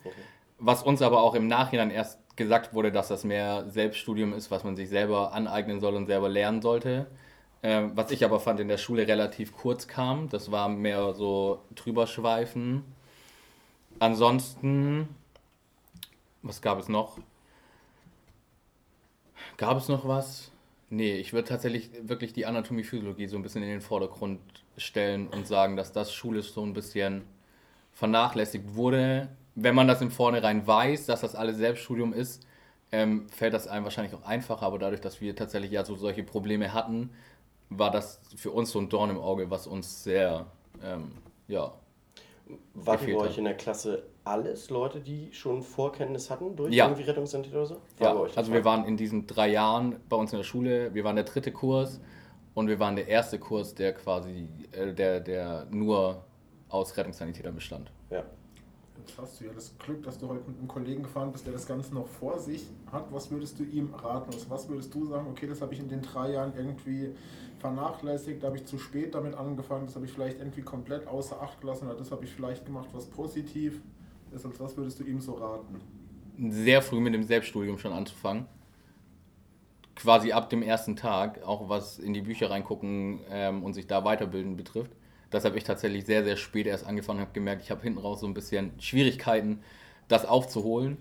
Was 0.58 0.82
uns 0.82 1.02
aber 1.02 1.22
auch 1.22 1.34
im 1.34 1.46
Nachhinein 1.46 1.90
erst 1.90 2.18
gesagt 2.36 2.74
wurde, 2.74 2.92
dass 2.92 3.08
das 3.08 3.24
mehr 3.24 3.68
Selbststudium 3.70 4.32
ist, 4.34 4.50
was 4.50 4.64
man 4.64 4.76
sich 4.76 4.88
selber 4.88 5.32
aneignen 5.32 5.80
soll 5.80 5.94
und 5.94 6.06
selber 6.06 6.28
lernen 6.28 6.62
sollte. 6.62 7.06
Ähm, 7.62 7.92
was 7.94 8.10
ich 8.10 8.24
aber 8.24 8.40
fand, 8.40 8.60
in 8.60 8.68
der 8.68 8.78
Schule 8.78 9.06
relativ 9.06 9.52
kurz 9.52 9.88
kam. 9.88 10.28
Das 10.28 10.50
war 10.50 10.68
mehr 10.68 11.14
so 11.14 11.60
drüberschweifen. 11.74 12.84
Ansonsten, 13.98 15.08
was 16.42 16.62
gab 16.62 16.78
es 16.78 16.88
noch? 16.88 17.18
Gab 19.56 19.76
es 19.76 19.88
noch 19.88 20.06
was? 20.06 20.52
Nee, 20.90 21.16
ich 21.16 21.32
würde 21.32 21.48
tatsächlich 21.48 21.90
wirklich 22.02 22.32
die 22.32 22.46
Anatomie, 22.46 22.84
Physiologie 22.84 23.26
so 23.26 23.36
ein 23.36 23.42
bisschen 23.42 23.62
in 23.62 23.68
den 23.68 23.80
Vordergrund 23.80 24.40
stellen 24.76 25.26
und 25.26 25.46
sagen, 25.46 25.76
dass 25.76 25.92
das 25.92 26.12
schulisch 26.14 26.52
so 26.52 26.62
ein 26.62 26.72
bisschen 26.72 27.24
vernachlässigt 27.92 28.74
wurde. 28.74 29.28
Wenn 29.56 29.74
man 29.74 29.88
das 29.88 30.00
im 30.00 30.12
Vornherein 30.12 30.64
weiß, 30.66 31.06
dass 31.06 31.22
das 31.22 31.34
alles 31.34 31.56
Selbststudium 31.56 32.12
ist, 32.12 32.46
ähm, 32.92 33.26
fällt 33.28 33.52
das 33.52 33.66
einem 33.66 33.84
wahrscheinlich 33.84 34.14
auch 34.14 34.24
einfacher, 34.24 34.64
aber 34.64 34.78
dadurch, 34.78 35.00
dass 35.00 35.20
wir 35.20 35.34
tatsächlich 35.36 35.72
ja 35.72 35.84
so 35.84 35.96
solche 35.96 36.22
Probleme 36.22 36.72
hatten, 36.72 37.10
war 37.70 37.90
das 37.90 38.20
für 38.36 38.50
uns 38.50 38.70
so 38.70 38.78
ein 38.78 38.88
Dorn 38.88 39.10
im 39.10 39.18
Auge, 39.18 39.50
was 39.50 39.66
uns 39.66 40.02
sehr, 40.04 40.46
ähm, 40.82 41.12
ja. 41.46 41.72
War 42.74 42.96
bei 42.96 42.96
gefehlt 42.96 43.18
euch 43.18 43.38
in 43.38 43.44
der 43.44 43.56
Klasse 43.56 44.04
alles 44.24 44.70
Leute, 44.70 45.00
die 45.00 45.32
schon 45.32 45.62
Vorkenntnis 45.62 46.30
hatten 46.30 46.56
durch 46.56 46.74
Ja. 46.74 46.86
irgendwie 46.86 47.02
Rettungssanitäter 47.02 47.56
oder 47.56 47.66
so? 47.66 47.76
War 47.98 48.28
Ja, 48.28 48.32
also 48.36 48.52
wir 48.52 48.64
waren 48.64 48.84
in 48.84 48.96
diesen 48.96 49.26
drei 49.26 49.48
Jahren 49.48 49.96
bei 50.08 50.16
uns 50.16 50.32
in 50.32 50.38
der 50.38 50.44
Schule, 50.44 50.92
wir 50.94 51.04
waren 51.04 51.16
der 51.16 51.24
dritte 51.24 51.52
Kurs 51.52 52.00
und 52.54 52.68
wir 52.68 52.78
waren 52.78 52.96
der 52.96 53.08
erste 53.08 53.38
Kurs, 53.38 53.74
der 53.74 53.92
quasi, 53.94 54.48
äh, 54.72 54.92
der, 54.92 55.20
der 55.20 55.66
nur 55.70 56.24
aus 56.68 56.96
Rettungssanitätern 56.96 57.54
bestand. 57.54 57.90
Ja. 58.10 58.24
Jetzt 58.98 59.18
hast 59.18 59.40
du 59.40 59.44
ja 59.44 59.52
das 59.54 59.76
Glück, 59.78 60.02
dass 60.02 60.18
du 60.18 60.28
heute 60.28 60.42
mit 60.46 60.58
einem 60.58 60.68
Kollegen 60.68 61.02
gefahren 61.02 61.32
bist, 61.32 61.46
der 61.46 61.52
das 61.52 61.66
Ganze 61.66 61.94
noch 61.94 62.06
vor 62.06 62.38
sich 62.38 62.66
hat. 62.92 63.06
Was 63.10 63.30
würdest 63.30 63.58
du 63.58 63.64
ihm 63.64 63.94
raten? 63.94 64.30
Also 64.32 64.50
was 64.50 64.68
würdest 64.68 64.94
du 64.94 65.06
sagen, 65.06 65.28
okay, 65.30 65.46
das 65.46 65.62
habe 65.62 65.72
ich 65.72 65.80
in 65.80 65.88
den 65.88 66.02
drei 66.02 66.32
Jahren 66.32 66.52
irgendwie 66.56 67.14
vernachlässigt, 67.58 68.42
da 68.42 68.48
habe 68.48 68.56
ich 68.56 68.64
zu 68.64 68.78
spät 68.78 69.14
damit 69.14 69.34
angefangen, 69.34 69.86
das 69.86 69.94
habe 69.94 70.06
ich 70.06 70.12
vielleicht 70.12 70.38
irgendwie 70.38 70.62
komplett 70.62 71.06
außer 71.06 71.40
Acht 71.40 71.60
gelassen 71.60 71.86
oder 71.86 71.96
das 71.96 72.10
habe 72.10 72.24
ich 72.24 72.30
vielleicht 72.30 72.64
gemacht, 72.64 72.88
was 72.92 73.06
positiv 73.06 73.80
ist. 74.32 74.44
Also 74.44 74.60
was 74.60 74.76
würdest 74.76 75.00
du 75.00 75.04
ihm 75.04 75.20
so 75.20 75.34
raten? 75.34 75.80
Sehr 76.50 76.82
früh 76.82 77.00
mit 77.00 77.14
dem 77.14 77.24
Selbststudium 77.24 77.78
schon 77.78 77.92
anzufangen. 77.92 78.46
Quasi 79.96 80.30
ab 80.30 80.48
dem 80.50 80.62
ersten 80.62 80.94
Tag, 80.94 81.42
auch 81.42 81.68
was 81.68 81.98
in 81.98 82.14
die 82.14 82.20
Bücher 82.20 82.50
reingucken 82.50 83.20
ähm, 83.30 83.64
und 83.64 83.74
sich 83.74 83.88
da 83.88 84.04
weiterbilden 84.04 84.56
betrifft. 84.56 84.92
Das 85.30 85.44
habe 85.44 85.58
ich 85.58 85.64
tatsächlich 85.64 86.06
sehr, 86.06 86.24
sehr 86.24 86.36
spät 86.36 86.66
erst 86.66 86.86
angefangen, 86.86 87.20
habe 87.20 87.32
gemerkt, 87.32 87.62
ich 87.62 87.70
habe 87.70 87.82
hinten 87.82 87.98
raus 87.98 88.20
so 88.20 88.26
ein 88.26 88.34
bisschen 88.34 88.72
Schwierigkeiten, 88.78 89.60
das 90.06 90.24
aufzuholen. 90.24 90.98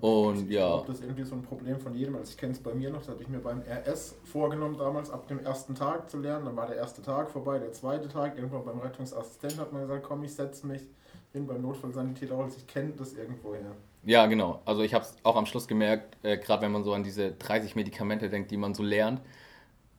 Und 0.00 0.48
ich 0.48 0.50
ja. 0.50 0.66
glaube, 0.66 0.86
das 0.86 0.96
ist 0.96 1.04
irgendwie 1.04 1.24
so 1.24 1.34
ein 1.34 1.42
Problem 1.42 1.78
von 1.78 1.94
jedem. 1.94 2.16
Also 2.16 2.30
ich 2.30 2.36
kenne 2.36 2.52
es 2.52 2.58
bei 2.58 2.74
mir 2.74 2.90
noch, 2.90 3.00
das 3.00 3.08
hatte 3.08 3.22
ich 3.22 3.28
mir 3.28 3.38
beim 3.38 3.62
RS 3.62 4.16
vorgenommen 4.24 4.78
damals, 4.78 5.10
ab 5.10 5.28
dem 5.28 5.40
ersten 5.40 5.74
Tag 5.74 6.10
zu 6.10 6.18
lernen. 6.18 6.46
Dann 6.46 6.56
war 6.56 6.66
der 6.66 6.76
erste 6.76 7.02
Tag 7.02 7.30
vorbei, 7.30 7.58
der 7.58 7.72
zweite 7.72 8.08
Tag. 8.08 8.36
Irgendwann 8.36 8.64
beim 8.64 8.80
Rettungsassistent 8.80 9.58
hat 9.58 9.72
man 9.72 9.82
gesagt, 9.82 10.04
komm, 10.04 10.24
ich 10.24 10.34
setze 10.34 10.66
mich 10.66 10.82
hin 11.32 11.46
beim 11.46 11.62
Notfallsanitäter, 11.62 12.36
also 12.36 12.56
ich 12.56 12.66
kenne 12.66 12.92
das 12.96 13.14
irgendwoher. 13.14 13.76
Ja, 14.04 14.26
genau. 14.26 14.62
Also 14.64 14.82
ich 14.82 14.94
habe 14.94 15.04
es 15.04 15.14
auch 15.22 15.36
am 15.36 15.46
Schluss 15.46 15.68
gemerkt, 15.68 16.16
äh, 16.24 16.38
gerade 16.38 16.62
wenn 16.62 16.72
man 16.72 16.84
so 16.84 16.92
an 16.92 17.04
diese 17.04 17.32
30 17.32 17.76
Medikamente 17.76 18.28
denkt, 18.30 18.50
die 18.50 18.56
man 18.56 18.74
so 18.74 18.82
lernt, 18.82 19.20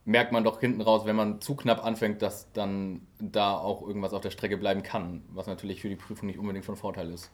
merkt 0.04 0.32
man 0.32 0.44
doch 0.44 0.60
hinten 0.60 0.80
raus, 0.80 1.02
wenn 1.04 1.16
man 1.16 1.40
zu 1.40 1.54
knapp 1.54 1.84
anfängt, 1.84 2.22
dass 2.22 2.52
dann 2.52 3.06
da 3.20 3.56
auch 3.56 3.86
irgendwas 3.86 4.12
auf 4.12 4.20
der 4.20 4.30
Strecke 4.30 4.56
bleiben 4.56 4.82
kann, 4.82 5.22
was 5.28 5.46
natürlich 5.46 5.80
für 5.80 5.88
die 5.88 5.96
Prüfung 5.96 6.26
nicht 6.26 6.38
unbedingt 6.38 6.64
von 6.64 6.76
Vorteil 6.76 7.10
ist. 7.10 7.30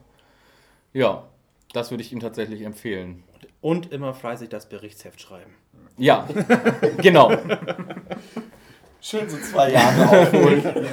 Ja, 0.92 1.28
das 1.72 1.90
würde 1.90 2.02
ich 2.02 2.12
ihm 2.12 2.20
tatsächlich 2.20 2.62
empfehlen. 2.62 3.22
Und 3.60 3.92
immer 3.92 4.14
fleißig 4.14 4.48
das 4.48 4.68
Berichtsheft 4.68 5.20
schreiben. 5.20 5.54
Ja, 5.96 6.28
genau. 7.02 7.32
Schön 9.00 9.28
so 9.28 9.36
zwei 9.38 9.72
Jahre 9.72 10.20
aufholen. 10.20 10.62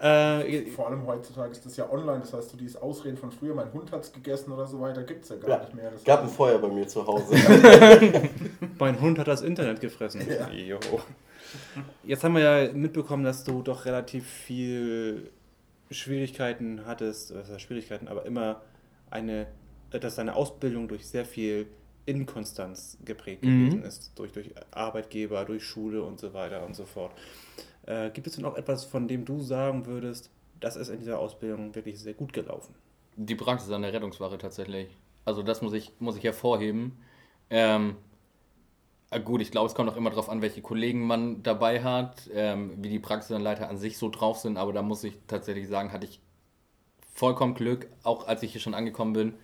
Äh, 0.00 0.66
Vor 0.70 0.86
allem 0.86 1.04
heutzutage 1.06 1.50
ist 1.50 1.66
das 1.66 1.76
ja 1.76 1.90
online, 1.90 2.20
das 2.20 2.32
heißt, 2.32 2.50
so 2.50 2.56
dieses 2.56 2.76
Ausreden 2.80 3.16
von 3.16 3.32
früher, 3.32 3.52
mein 3.54 3.72
Hund 3.72 3.90
hat 3.90 4.04
es 4.04 4.12
gegessen 4.12 4.52
oder 4.52 4.64
so 4.64 4.80
weiter, 4.80 5.02
gibt 5.02 5.24
es 5.24 5.30
ja 5.30 5.36
gar 5.36 5.50
Ja, 5.50 5.58
nicht 5.58 5.74
mehr. 5.74 5.90
Das 5.90 6.04
Gab 6.04 6.22
ein 6.22 6.28
Feuer 6.28 6.58
bei 6.58 6.68
mir 6.68 6.86
zu 6.86 7.04
Hause. 7.04 7.34
mein 8.78 9.00
Hund 9.00 9.18
hat 9.18 9.26
das 9.26 9.42
Internet 9.42 9.80
gefressen. 9.80 10.22
Ja. 10.28 10.78
Jetzt 12.04 12.22
haben 12.22 12.34
wir 12.36 12.42
ja 12.42 12.72
mitbekommen, 12.72 13.24
dass 13.24 13.42
du 13.42 13.60
doch 13.62 13.86
relativ 13.86 14.24
viel 14.24 15.30
Schwierigkeiten 15.90 16.82
hattest, 16.86 17.34
heißt 17.34 17.60
Schwierigkeiten, 17.60 18.06
aber 18.06 18.24
immer 18.24 18.60
eine, 19.10 19.46
dass 19.90 20.16
deine 20.16 20.34
Ausbildung 20.36 20.88
durch 20.88 21.06
sehr 21.06 21.24
viel 21.24 21.66
Inkonstanz 22.06 22.98
geprägt 23.04 23.42
Mhm. 23.42 23.48
gewesen 23.48 23.82
ist. 23.82 24.12
Durch, 24.18 24.32
durch 24.32 24.50
Arbeitgeber, 24.70 25.44
durch 25.44 25.64
Schule 25.64 26.02
und 26.02 26.18
so 26.18 26.32
weiter 26.34 26.64
und 26.66 26.74
so 26.74 26.86
fort. 26.86 27.12
Äh, 27.86 28.10
gibt 28.10 28.26
es 28.26 28.36
denn 28.36 28.44
auch 28.44 28.56
etwas, 28.56 28.84
von 28.84 29.08
dem 29.08 29.24
du 29.24 29.40
sagen 29.40 29.86
würdest, 29.86 30.30
das 30.60 30.76
ist 30.76 30.88
in 30.88 30.98
dieser 31.00 31.18
Ausbildung 31.18 31.74
wirklich 31.74 32.00
sehr 32.00 32.14
gut 32.14 32.32
gelaufen? 32.32 32.74
Die 33.16 33.34
Praxis 33.34 33.70
an 33.70 33.82
der 33.82 33.92
Rettungswache 33.92 34.38
tatsächlich. 34.38 34.88
Also 35.26 35.42
das 35.42 35.60
muss 35.62 35.72
ich, 35.74 35.92
muss 36.00 36.16
ich 36.16 36.24
hervorheben. 36.24 36.98
Ähm, 37.50 37.96
äh, 39.10 39.20
gut, 39.20 39.40
ich 39.40 39.50
glaube, 39.50 39.66
es 39.68 39.74
kommt 39.74 39.90
auch 39.90 39.96
immer 39.96 40.10
darauf 40.10 40.28
an, 40.28 40.42
welche 40.42 40.62
Kollegen 40.62 41.06
man 41.06 41.42
dabei 41.42 41.82
hat, 41.82 42.28
ähm, 42.32 42.74
wie 42.82 42.88
die 42.90 42.98
Praxisanleiter 42.98 43.68
an 43.68 43.78
sich 43.78 43.98
so 43.98 44.10
drauf 44.10 44.38
sind, 44.38 44.56
aber 44.56 44.72
da 44.72 44.82
muss 44.82 45.04
ich 45.04 45.14
tatsächlich 45.26 45.68
sagen, 45.68 45.92
hatte 45.92 46.06
ich 46.06 46.20
vollkommen 47.18 47.54
Glück, 47.54 47.88
auch 48.04 48.28
als 48.28 48.42
ich 48.42 48.52
hier 48.52 48.60
schon 48.60 48.74
angekommen 48.74 49.12
bin, 49.12 49.34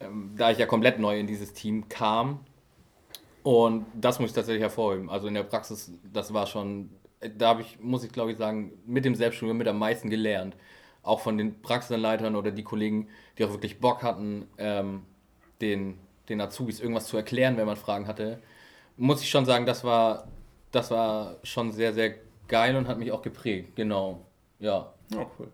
ähm, 0.00 0.34
da 0.36 0.50
ich 0.50 0.58
ja 0.58 0.66
komplett 0.66 0.98
neu 0.98 1.18
in 1.18 1.26
dieses 1.26 1.54
Team 1.54 1.88
kam. 1.88 2.40
Und 3.42 3.86
das 3.94 4.18
muss 4.18 4.30
ich 4.30 4.34
tatsächlich 4.34 4.62
hervorheben. 4.62 5.08
Also 5.08 5.26
in 5.26 5.34
der 5.34 5.44
Praxis, 5.44 5.92
das 6.12 6.34
war 6.34 6.46
schon, 6.46 6.90
da 7.38 7.48
habe 7.48 7.62
ich, 7.62 7.80
muss 7.80 8.04
ich 8.04 8.12
glaube 8.12 8.32
ich 8.32 8.38
sagen, 8.38 8.72
mit 8.84 9.06
dem 9.06 9.14
Selbststudium 9.14 9.56
mit 9.56 9.66
am 9.66 9.78
meisten 9.78 10.10
gelernt. 10.10 10.56
Auch 11.02 11.20
von 11.20 11.38
den 11.38 11.62
Praxisanleitern 11.62 12.36
oder 12.36 12.50
die 12.50 12.64
Kollegen, 12.64 13.08
die 13.38 13.44
auch 13.46 13.50
wirklich 13.50 13.80
Bock 13.80 14.02
hatten, 14.02 14.46
ähm, 14.58 15.04
den, 15.62 15.98
den 16.28 16.40
Azubis 16.42 16.80
irgendwas 16.80 17.06
zu 17.06 17.16
erklären, 17.16 17.56
wenn 17.56 17.66
man 17.66 17.76
Fragen 17.76 18.06
hatte. 18.06 18.42
Muss 18.98 19.22
ich 19.22 19.30
schon 19.30 19.46
sagen, 19.46 19.64
das 19.64 19.84
war, 19.84 20.28
das 20.70 20.90
war 20.90 21.36
schon 21.44 21.72
sehr, 21.72 21.94
sehr 21.94 22.14
geil 22.48 22.76
und 22.76 22.88
hat 22.88 22.98
mich 22.98 23.10
auch 23.10 23.22
geprägt. 23.22 23.74
Genau. 23.76 24.26
Ja. 24.58 24.92
Ja, 25.10 25.26
cool. 25.38 25.48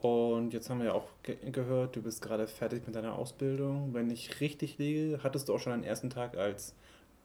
Und 0.00 0.52
jetzt 0.52 0.70
haben 0.70 0.78
wir 0.78 0.86
ja 0.86 0.92
auch 0.92 1.08
ge 1.24 1.36
gehört, 1.50 1.96
du 1.96 2.02
bist 2.02 2.22
gerade 2.22 2.46
fertig 2.46 2.86
mit 2.86 2.94
deiner 2.94 3.16
Ausbildung. 3.18 3.94
Wenn 3.94 4.10
ich 4.10 4.40
richtig 4.40 4.78
liege, 4.78 5.20
hattest 5.24 5.48
du 5.48 5.54
auch 5.54 5.58
schon 5.58 5.72
deinen 5.72 5.82
ersten 5.84 6.08
Tag 6.10 6.36
als 6.36 6.74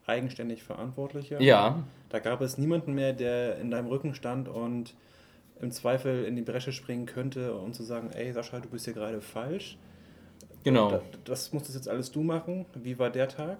eigenständig 0.08 0.63
Verantwortlicher. 0.63 1.39
Ja. 1.42 1.84
Da 2.10 2.20
gab 2.20 2.42
es 2.42 2.58
niemanden 2.58 2.94
mehr, 2.94 3.13
der 3.13 3.58
in 3.60 3.70
deinem 3.72 3.88
Rücken 3.88 4.15
stand 4.15 4.50
und 4.50 4.96
im 5.62 5.72
Zweifel 5.72 6.25
in 6.25 6.36
die 6.36 6.42
Bresche 6.42 6.74
springen 6.74 7.06
könnte 7.06 7.53
und 7.56 7.74
zu 7.75 7.84
sagen, 7.84 8.10
ey 8.12 8.34
Sascha, 8.34 8.60
du 8.60 8.68
bist 8.70 8.86
hier 8.86 8.94
gerade 8.96 9.22
falsch. 9.22 9.77
Genau. 10.63 10.89
Da- 10.89 11.01
Das 11.25 11.53
musstest 11.53 11.75
jetzt 11.75 11.88
alles 11.88 12.12
du 12.12 12.24
machen. 12.24 12.65
Wie 12.74 12.98
war 13.00 13.10
der 13.10 13.27
Tag? 13.30 13.60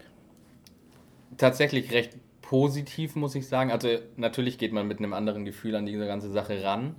tatsächlich 1.38 1.92
recht 1.92 2.16
positiv, 2.42 3.16
muss 3.16 3.34
ich 3.36 3.48
sagen. 3.48 3.72
Also 3.72 3.88
natürlich 4.18 4.58
geht 4.60 4.72
man 4.72 4.88
mit 4.88 5.00
einem 5.00 5.14
anderen 5.14 5.46
Gefühl 5.46 5.76
an 5.76 5.86
diese 5.88 6.06
ganze 6.06 6.32
Sache 6.32 6.64
ran, 6.64 6.96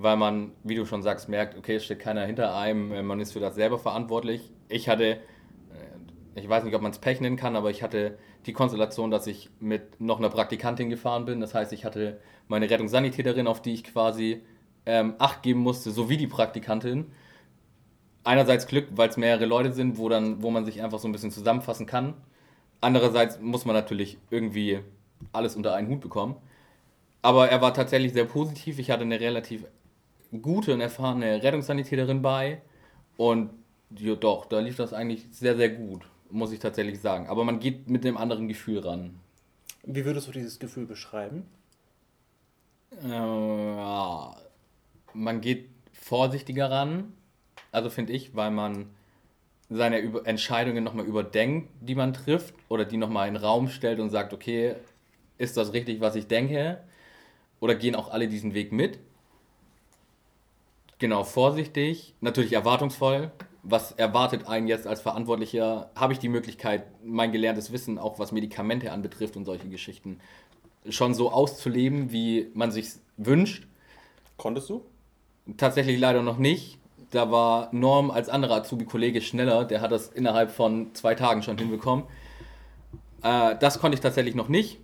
weil 0.00 0.16
man, 0.16 0.52
wie 0.62 0.76
du 0.76 0.84
schon 0.86 1.02
sagst, 1.02 1.28
merkt, 1.28 1.56
okay, 1.56 1.76
es 1.76 1.84
steht 1.84 1.98
keiner 1.98 2.24
hinter 2.24 2.56
einem, 2.56 2.92
äh, 2.92 3.02
man 3.02 3.20
ist 3.20 3.32
für 3.32 3.40
das 3.40 3.54
selber 3.54 3.78
verantwortlich. 3.78 4.52
Ich 4.68 4.88
hatte, 4.88 5.04
äh, 5.04 5.18
ich 6.36 6.48
weiß 6.48 6.64
nicht, 6.64 6.74
ob 6.74 6.82
man 6.82 6.92
es 6.92 6.98
Pech 6.98 7.20
nennen 7.20 7.36
kann, 7.36 7.56
aber 7.56 7.70
ich 7.70 7.82
hatte 7.82 8.18
die 8.46 8.52
Konstellation, 8.52 9.10
dass 9.10 9.26
ich 9.26 9.50
mit 9.60 10.00
noch 10.00 10.18
einer 10.18 10.30
Praktikantin 10.30 10.88
gefahren 10.88 11.24
bin. 11.24 11.40
Das 11.40 11.54
heißt, 11.54 11.72
ich 11.72 11.84
hatte 11.84 12.20
meine 12.46 12.70
Rettungssanitäterin, 12.70 13.46
auf 13.48 13.60
die 13.60 13.74
ich 13.74 13.84
quasi 13.84 14.42
ähm, 14.86 15.14
Acht 15.18 15.42
geben 15.42 15.60
musste, 15.60 15.90
sowie 15.90 16.16
die 16.16 16.28
Praktikantin. 16.28 17.06
Einerseits 18.24 18.66
Glück, 18.66 18.88
weil 18.92 19.08
es 19.08 19.16
mehrere 19.16 19.46
Leute 19.46 19.72
sind, 19.72 19.98
wo, 19.98 20.08
dann, 20.08 20.42
wo 20.42 20.50
man 20.50 20.64
sich 20.64 20.82
einfach 20.82 20.98
so 20.98 21.08
ein 21.08 21.12
bisschen 21.12 21.30
zusammenfassen 21.30 21.86
kann. 21.86 22.14
Andererseits 22.80 23.40
muss 23.40 23.64
man 23.64 23.74
natürlich 23.74 24.18
irgendwie 24.30 24.80
alles 25.32 25.56
unter 25.56 25.74
einen 25.74 25.88
Hut 25.88 26.00
bekommen. 26.00 26.36
Aber 27.20 27.48
er 27.48 27.60
war 27.60 27.74
tatsächlich 27.74 28.12
sehr 28.12 28.26
positiv. 28.26 28.78
Ich 28.78 28.90
hatte 28.90 29.02
eine 29.02 29.18
relativ 29.18 29.64
gute 30.42 30.74
und 30.74 30.80
erfahrene 30.80 31.42
Rettungssanitäterin 31.42 32.22
bei. 32.22 32.62
Und 33.16 33.50
ja, 33.96 34.14
doch, 34.14 34.46
da 34.46 34.60
lief 34.60 34.76
das 34.76 34.92
eigentlich 34.92 35.26
sehr, 35.30 35.56
sehr 35.56 35.70
gut, 35.70 36.02
muss 36.30 36.52
ich 36.52 36.58
tatsächlich 36.58 37.00
sagen. 37.00 37.26
Aber 37.28 37.44
man 37.44 37.60
geht 37.60 37.88
mit 37.88 38.04
einem 38.04 38.16
anderen 38.16 38.48
Gefühl 38.48 38.80
ran. 38.80 39.18
Wie 39.84 40.04
würdest 40.04 40.28
du 40.28 40.32
dieses 40.32 40.58
Gefühl 40.58 40.86
beschreiben? 40.86 41.44
Äh, 43.02 43.08
ja, 43.08 44.36
man 45.14 45.40
geht 45.40 45.68
vorsichtiger 45.92 46.70
ran, 46.70 47.12
also 47.72 47.90
finde 47.90 48.12
ich, 48.12 48.34
weil 48.34 48.50
man 48.50 48.86
seine 49.70 49.98
Über 49.98 50.26
Entscheidungen 50.26 50.82
nochmal 50.82 51.04
überdenkt, 51.04 51.68
die 51.80 51.94
man 51.94 52.14
trifft, 52.14 52.54
oder 52.68 52.84
die 52.84 52.96
nochmal 52.96 53.28
in 53.28 53.34
den 53.34 53.42
Raum 53.42 53.68
stellt 53.68 54.00
und 54.00 54.10
sagt, 54.10 54.32
okay, 54.32 54.76
ist 55.36 55.56
das 55.56 55.72
richtig, 55.72 56.00
was 56.00 56.16
ich 56.16 56.26
denke? 56.26 56.82
Oder 57.60 57.74
gehen 57.74 57.94
auch 57.94 58.10
alle 58.10 58.28
diesen 58.28 58.54
Weg 58.54 58.72
mit? 58.72 58.98
Genau, 60.98 61.24
vorsichtig, 61.24 62.14
natürlich 62.20 62.52
erwartungsvoll. 62.52 63.30
Was 63.62 63.92
erwartet 63.92 64.46
einen 64.46 64.68
jetzt 64.68 64.86
als 64.86 65.00
Verantwortlicher? 65.00 65.90
Habe 65.94 66.12
ich 66.12 66.18
die 66.18 66.28
Möglichkeit, 66.28 66.86
mein 67.04 67.32
gelerntes 67.32 67.72
Wissen, 67.72 67.98
auch 67.98 68.18
was 68.18 68.32
Medikamente 68.32 68.92
anbetrifft 68.92 69.36
und 69.36 69.44
solche 69.44 69.68
Geschichten, 69.68 70.20
schon 70.88 71.14
so 71.14 71.30
auszuleben, 71.30 72.12
wie 72.12 72.50
man 72.54 72.70
sich 72.70 72.92
wünscht? 73.16 73.66
Konntest 74.36 74.70
du? 74.70 74.84
Tatsächlich 75.56 75.98
leider 75.98 76.22
noch 76.22 76.38
nicht. 76.38 76.78
Da 77.10 77.30
war 77.30 77.68
Norm 77.72 78.10
als 78.10 78.28
anderer 78.28 78.56
Azubi-Kollege 78.56 79.20
schneller. 79.20 79.64
Der 79.64 79.80
hat 79.80 79.92
das 79.92 80.08
innerhalb 80.08 80.50
von 80.50 80.94
zwei 80.94 81.14
Tagen 81.14 81.42
schon 81.42 81.58
hinbekommen. 81.58 82.04
Äh, 83.22 83.56
das 83.58 83.78
konnte 83.80 83.94
ich 83.96 84.00
tatsächlich 84.00 84.34
noch 84.34 84.48
nicht. 84.48 84.78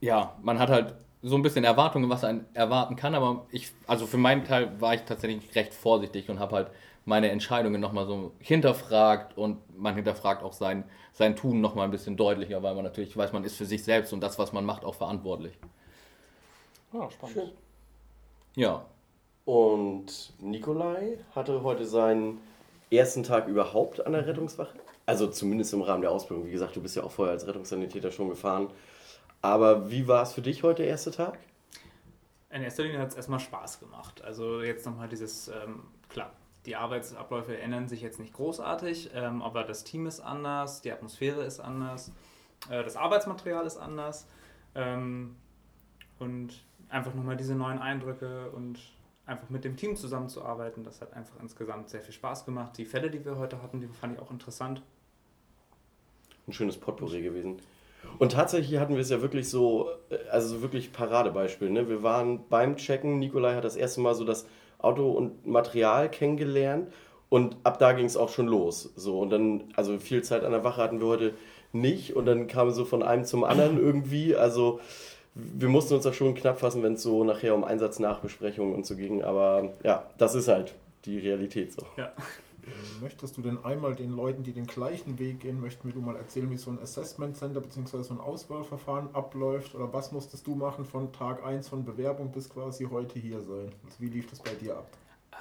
Ja, 0.00 0.36
man 0.42 0.58
hat 0.58 0.68
halt 0.68 0.94
so 1.26 1.36
ein 1.36 1.42
bisschen 1.42 1.64
Erwartungen, 1.64 2.08
was 2.08 2.24
einen 2.24 2.46
erwarten 2.54 2.96
kann, 2.96 3.14
aber 3.14 3.46
ich, 3.50 3.72
also 3.86 4.06
für 4.06 4.16
meinen 4.16 4.44
Teil 4.44 4.80
war 4.80 4.94
ich 4.94 5.02
tatsächlich 5.02 5.54
recht 5.56 5.74
vorsichtig 5.74 6.30
und 6.30 6.38
habe 6.38 6.56
halt 6.56 6.70
meine 7.04 7.30
Entscheidungen 7.30 7.80
nochmal 7.80 8.06
so 8.06 8.32
hinterfragt 8.38 9.36
und 9.36 9.58
man 9.78 9.94
hinterfragt 9.96 10.42
auch 10.42 10.52
sein, 10.52 10.84
sein 11.12 11.36
Tun 11.36 11.60
nochmal 11.60 11.86
ein 11.86 11.90
bisschen 11.90 12.16
deutlicher, 12.16 12.62
weil 12.62 12.74
man 12.74 12.84
natürlich 12.84 13.16
weiß, 13.16 13.32
man 13.32 13.44
ist 13.44 13.56
für 13.56 13.66
sich 13.66 13.82
selbst 13.84 14.12
und 14.12 14.20
das, 14.20 14.38
was 14.38 14.52
man 14.52 14.64
macht, 14.64 14.84
auch 14.84 14.94
verantwortlich. 14.94 15.58
Ja, 16.92 17.10
spannend. 17.10 17.36
Schön. 17.36 17.50
Ja, 18.56 18.86
Und 19.44 20.34
Nikolai 20.40 21.18
hatte 21.34 21.62
heute 21.62 21.86
seinen 21.86 22.40
ersten 22.90 23.22
Tag 23.22 23.48
überhaupt 23.48 24.04
an 24.06 24.12
der 24.12 24.26
Rettungswache. 24.26 24.78
Also 25.06 25.28
zumindest 25.28 25.72
im 25.72 25.82
Rahmen 25.82 26.02
der 26.02 26.10
Ausbildung. 26.10 26.46
Wie 26.46 26.52
gesagt, 26.52 26.74
du 26.76 26.82
bist 26.82 26.96
ja 26.96 27.04
auch 27.04 27.12
vorher 27.12 27.32
als 27.34 27.46
Rettungssanitäter 27.46 28.10
schon 28.10 28.28
gefahren. 28.28 28.70
Aber 29.46 29.92
wie 29.92 30.08
war 30.08 30.24
es 30.24 30.32
für 30.32 30.42
dich 30.42 30.64
heute, 30.64 30.82
der 30.82 30.90
erste 30.90 31.12
Tag? 31.12 31.38
In 32.50 32.62
erster 32.62 32.82
Linie 32.82 32.98
hat 32.98 33.10
es 33.10 33.14
erstmal 33.14 33.38
Spaß 33.38 33.78
gemacht. 33.78 34.20
Also 34.22 34.60
jetzt 34.60 34.84
nochmal 34.84 35.08
dieses, 35.08 35.46
ähm, 35.46 35.84
klar, 36.08 36.32
die 36.64 36.74
Arbeitsabläufe 36.74 37.56
ändern 37.56 37.86
sich 37.86 38.00
jetzt 38.00 38.18
nicht 38.18 38.32
großartig, 38.32 39.10
ähm, 39.14 39.42
aber 39.42 39.62
das 39.62 39.84
Team 39.84 40.06
ist 40.06 40.18
anders, 40.18 40.82
die 40.82 40.90
Atmosphäre 40.90 41.44
ist 41.44 41.60
anders, 41.60 42.10
äh, 42.68 42.82
das 42.82 42.96
Arbeitsmaterial 42.96 43.64
ist 43.66 43.76
anders 43.76 44.26
ähm, 44.74 45.36
und 46.18 46.64
einfach 46.88 47.14
nochmal 47.14 47.36
diese 47.36 47.54
neuen 47.54 47.78
Eindrücke 47.78 48.50
und 48.50 48.80
einfach 49.26 49.48
mit 49.48 49.62
dem 49.62 49.76
Team 49.76 49.94
zusammenzuarbeiten, 49.94 50.82
das 50.82 51.00
hat 51.00 51.12
einfach 51.12 51.38
insgesamt 51.40 51.88
sehr 51.88 52.00
viel 52.00 52.14
Spaß 52.14 52.46
gemacht. 52.46 52.76
Die 52.78 52.84
Fälle, 52.84 53.10
die 53.12 53.24
wir 53.24 53.36
heute 53.36 53.62
hatten, 53.62 53.80
die 53.80 53.86
fand 53.86 54.14
ich 54.14 54.20
auch 54.20 54.32
interessant. 54.32 54.82
Ein 56.48 56.52
schönes 56.52 56.76
Potpourri 56.76 57.22
gewesen. 57.22 57.60
Und 58.18 58.32
tatsächlich 58.32 58.78
hatten 58.78 58.94
wir 58.94 59.00
es 59.00 59.10
ja 59.10 59.22
wirklich 59.22 59.48
so, 59.48 59.88
äh, 60.10 60.16
also 60.30 60.56
so 60.56 60.62
wirklich 60.62 60.92
Paradebeispiel. 60.92 61.70
Ne? 61.70 61.88
Wir 61.88 62.02
waren 62.02 62.48
beim 62.48 62.76
Checken, 62.76 63.18
Nikolai 63.18 63.54
hat 63.54 63.64
das 63.64 63.76
erste 63.76 64.00
Mal 64.00 64.14
so 64.14 64.24
das 64.24 64.46
Auto 64.78 65.10
und 65.10 65.46
Material 65.46 66.10
kennengelernt 66.10 66.92
und 67.28 67.56
ab 67.64 67.78
da 67.78 67.92
ging 67.92 68.06
es 68.06 68.16
auch 68.16 68.28
schon 68.28 68.46
los. 68.46 68.92
So 68.96 69.20
und 69.20 69.30
dann, 69.30 69.64
also 69.74 69.98
viel 69.98 70.22
Zeit 70.22 70.44
an 70.44 70.52
der 70.52 70.64
Wache 70.64 70.82
hatten 70.82 71.00
wir 71.00 71.06
heute 71.06 71.34
nicht 71.72 72.14
und 72.14 72.26
dann 72.26 72.46
kam 72.46 72.70
so 72.70 72.84
von 72.84 73.02
einem 73.02 73.24
zum 73.24 73.44
anderen 73.44 73.78
irgendwie. 73.82 74.36
Also 74.36 74.80
wir 75.34 75.68
mussten 75.68 75.94
uns 75.94 76.04
da 76.04 76.12
schon 76.12 76.34
knapp 76.34 76.60
fassen, 76.60 76.82
wenn 76.82 76.94
es 76.94 77.02
so 77.02 77.24
nachher 77.24 77.54
um 77.54 77.64
Einsatznachbesprechungen 77.64 78.74
und 78.74 78.86
so 78.86 78.96
ging. 78.96 79.22
Aber 79.22 79.72
ja, 79.82 80.04
das 80.18 80.34
ist 80.34 80.48
halt 80.48 80.74
die 81.04 81.18
Realität 81.18 81.72
so. 81.72 81.86
Ja. 81.96 82.12
Möchtest 83.00 83.36
du 83.36 83.42
denn 83.42 83.64
einmal 83.64 83.94
den 83.94 84.10
Leuten, 84.10 84.42
die 84.42 84.52
den 84.52 84.66
gleichen 84.66 85.18
Weg 85.18 85.40
gehen 85.40 85.60
möchten, 85.60 85.86
mir 85.86 85.94
du 85.94 86.00
mal 86.00 86.16
erzählen, 86.16 86.50
wie 86.50 86.56
so 86.56 86.70
ein 86.70 86.80
Assessment 86.80 87.36
Center 87.36 87.60
bzw. 87.60 88.02
so 88.02 88.14
ein 88.14 88.20
Auswahlverfahren 88.20 89.14
abläuft? 89.14 89.74
Oder 89.74 89.92
was 89.92 90.12
musstest 90.12 90.46
du 90.46 90.54
machen 90.54 90.84
von 90.84 91.12
Tag 91.12 91.44
1 91.44 91.68
von 91.68 91.84
Bewerbung 91.84 92.32
bis 92.32 92.48
quasi 92.48 92.86
heute 92.90 93.18
hier 93.18 93.40
sein? 93.40 93.72
Also 93.84 94.00
wie 94.00 94.08
lief 94.08 94.28
das 94.28 94.40
bei 94.40 94.54
dir 94.54 94.78
ab? 94.78 94.88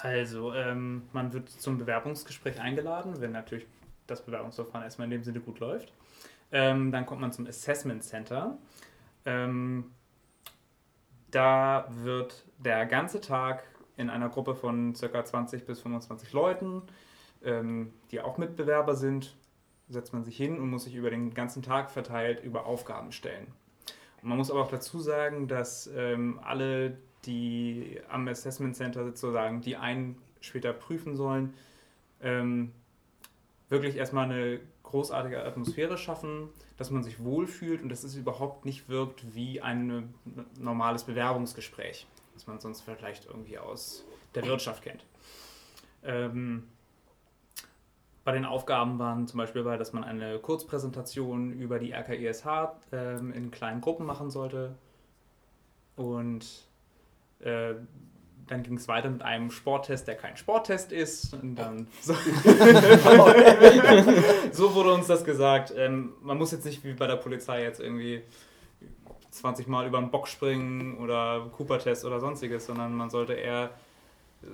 Also, 0.01 0.53
ähm, 0.53 1.03
man 1.13 1.34
wird 1.34 1.50
zum 1.50 1.77
Bewerbungsgespräch 1.77 2.60
eingeladen, 2.60 3.20
wenn 3.22 3.32
natürlich 3.32 3.65
das 4.08 4.24
Bewerbungsverfahren 4.24 4.84
erstmal 4.84 5.05
in 5.05 5.12
dem 5.12 5.24
Sinne 5.24 5.39
gut 5.39 5.60
läuft. 5.60 5.94
Ähm, 6.51 6.91
dann 6.91 7.05
kommt 7.05 7.22
man 7.22 7.32
zum 7.32 7.48
Assessment 7.48 8.03
Center. 8.03 8.58
Ähm, 9.26 9.91
da 11.32 11.88
wird 11.89 12.45
der 12.60 12.86
ganze 12.86 13.19
Tag 13.19 13.63
in 13.97 14.10
einer 14.10 14.30
Gruppe 14.30 14.56
von 14.56 14.93
ca. 14.93 15.26
20 15.26 15.65
bis 15.65 15.82
25 15.82 16.32
Leuten, 16.34 16.82
ähm, 17.43 17.93
die 18.12 18.21
auch 18.21 18.38
Mitbewerber 18.38 18.95
sind, 18.95 19.36
setzt 19.88 20.13
man 20.13 20.24
sich 20.24 20.36
hin 20.36 20.58
und 20.60 20.69
muss 20.69 20.86
sich 20.86 20.95
über 20.95 21.10
den 21.10 21.34
ganzen 21.34 21.62
Tag 21.62 21.91
verteilt 21.91 22.43
über 22.43 22.65
Aufgaben 22.65 23.12
stellen. 23.12 23.48
Und 24.21 24.30
man 24.30 24.38
muss 24.38 24.50
aber 24.50 24.62
auch 24.62 24.71
dazu 24.71 25.00
sagen, 25.00 25.48
dass 25.48 25.89
ähm, 25.95 26.39
alle, 26.43 26.98
die 27.26 28.00
am 28.10 28.28
Assessment 28.28 28.76
Center 28.76 29.06
sozusagen, 29.06 29.62
die 29.62 29.76
einen 29.76 30.17
später 30.41 30.74
prüfen 30.74 31.15
sollen, 31.15 31.54
ähm, 32.21 32.71
wirklich 33.69 33.95
erstmal 33.95 34.26
eine 34.26 34.60
großartige 34.84 35.43
Atmosphäre 35.43 35.98
schaffen, 35.98 36.50
dass 36.78 36.91
man 36.91 37.04
sich 37.04 37.24
wohlfühlt 37.24 37.82
und 37.82 37.89
dass 37.89 38.04
es 38.04 38.15
überhaupt 38.15 38.65
nicht 38.65 38.89
wirkt 38.89 39.36
wie 39.36 39.62
ein 39.62 40.13
normales 40.60 41.04
Bewerbungsgespräch, 41.04 42.08
das 42.34 42.48
man 42.48 42.60
sonst 42.60 42.82
vielleicht 42.82 43.26
irgendwie 43.26 43.58
aus 43.58 44.06
der 44.36 44.45
Wirtschaft 44.45 44.84
kennt. 44.84 45.06
Ähm, 46.04 46.67
bei 48.26 48.32
den 48.32 48.44
Aufgaben 48.44 49.00
waren 49.00 49.28
zum 49.28 49.38
Beispiel 49.38 49.64
bei, 49.64 49.78
dass 49.78 49.94
man 49.94 50.04
eine 50.04 50.40
Kurzpräsentation 50.40 51.54
über 51.54 51.78
die 51.78 51.94
RKISH 51.94 52.44
ähm, 52.92 53.32
in 53.32 53.52
kleinen 53.52 53.82
Gruppen 53.82 54.08
machen 54.08 54.32
sollte. 54.32 54.74
Und 55.96 56.44
äh, 57.40 57.76
dann 58.48 58.64
ging 58.64 58.78
es 58.78 58.88
weiter 58.88 59.12
mit 59.12 59.22
einem 59.22 59.52
Sporttest, 59.52 60.08
der 60.08 60.16
kein 60.16 60.38
Sporttest 60.38 60.92
ist. 60.92 61.36
Und 61.36 61.56
dann 61.56 61.88
so, 62.02 62.14
so 64.52 64.74
wurde 64.74 64.94
uns 64.94 65.06
das 65.06 65.24
gesagt. 65.24 65.72
Ähm, 65.78 66.14
man 66.24 66.40
muss 66.40 66.52
jetzt 66.52 66.66
nicht 66.66 66.84
wie 66.84 66.94
bei 66.94 67.06
der 67.06 67.18
Polizei 67.18 67.62
jetzt 67.62 67.80
irgendwie 67.80 68.24
20 69.30 69.68
Mal 69.68 69.86
über 69.86 70.00
einen 70.00 70.10
Bock 70.10 70.28
springen 70.28 70.98
oder 70.98 71.48
Cooper-Test 71.52 72.06
oder 72.06 72.20
sonstiges, 72.20 72.66
sondern 72.66 72.96
man 72.96 73.12
sollte 73.12 73.34
eher 73.34 73.70
äh, 74.42 74.48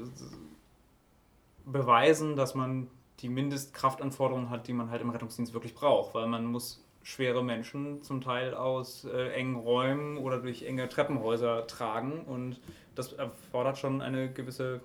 beweisen, 1.65 2.35
dass 2.35 2.53
man 2.53 2.89
die 3.21 3.29
Mindestkraftanforderungen 3.29 4.49
hat, 4.49 4.67
die 4.67 4.73
man 4.73 4.89
halt 4.89 5.01
im 5.01 5.09
Rettungsdienst 5.09 5.53
wirklich 5.53 5.73
braucht, 5.73 6.13
weil 6.13 6.27
man 6.27 6.45
muss 6.45 6.83
schwere 7.03 7.43
Menschen 7.43 8.03
zum 8.03 8.21
Teil 8.21 8.53
aus 8.53 9.05
äh, 9.05 9.29
engen 9.33 9.55
Räumen 9.55 10.17
oder 10.17 10.39
durch 10.39 10.63
enge 10.63 10.87
Treppenhäuser 10.87 11.65
tragen 11.67 12.21
und 12.25 12.59
das 12.95 13.13
erfordert 13.13 13.77
schon 13.77 14.01
eine 14.01 14.31
gewisse 14.31 14.81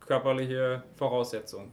körperliche 0.00 0.82
Voraussetzung. 0.96 1.72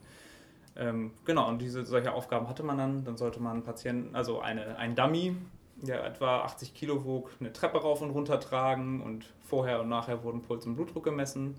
Ähm, 0.76 1.12
genau, 1.26 1.48
und 1.48 1.60
diese 1.60 1.86
solche 1.86 2.14
Aufgaben 2.14 2.48
hatte 2.50 2.64
man 2.64 2.78
dann. 2.78 3.04
Dann 3.04 3.18
sollte 3.18 3.40
man 3.42 3.64
Patienten, 3.64 4.16
also 4.16 4.42
eine, 4.42 4.78
ein 4.78 4.96
Dummy, 4.96 5.36
der 5.78 6.06
etwa 6.06 6.42
80 6.42 6.74
Kilo 6.74 7.04
wog, 7.06 7.32
eine 7.40 7.52
Treppe 7.52 7.80
rauf 7.80 8.02
und 8.02 8.12
runter 8.12 8.40
tragen 8.40 9.02
und 9.02 9.26
vorher 9.42 9.82
und 9.82 9.90
nachher 9.90 10.24
wurden 10.24 10.42
Puls 10.42 10.66
und 10.66 10.76
Blutdruck 10.76 11.06
gemessen. 11.06 11.56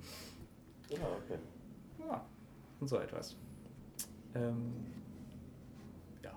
Ja, 0.88 0.98
okay. 1.24 1.38
Ja, 1.98 2.24
und 2.80 2.88
so 2.88 2.98
etwas. 2.98 3.36
Ähm, 4.34 4.72
ja. 6.22 6.32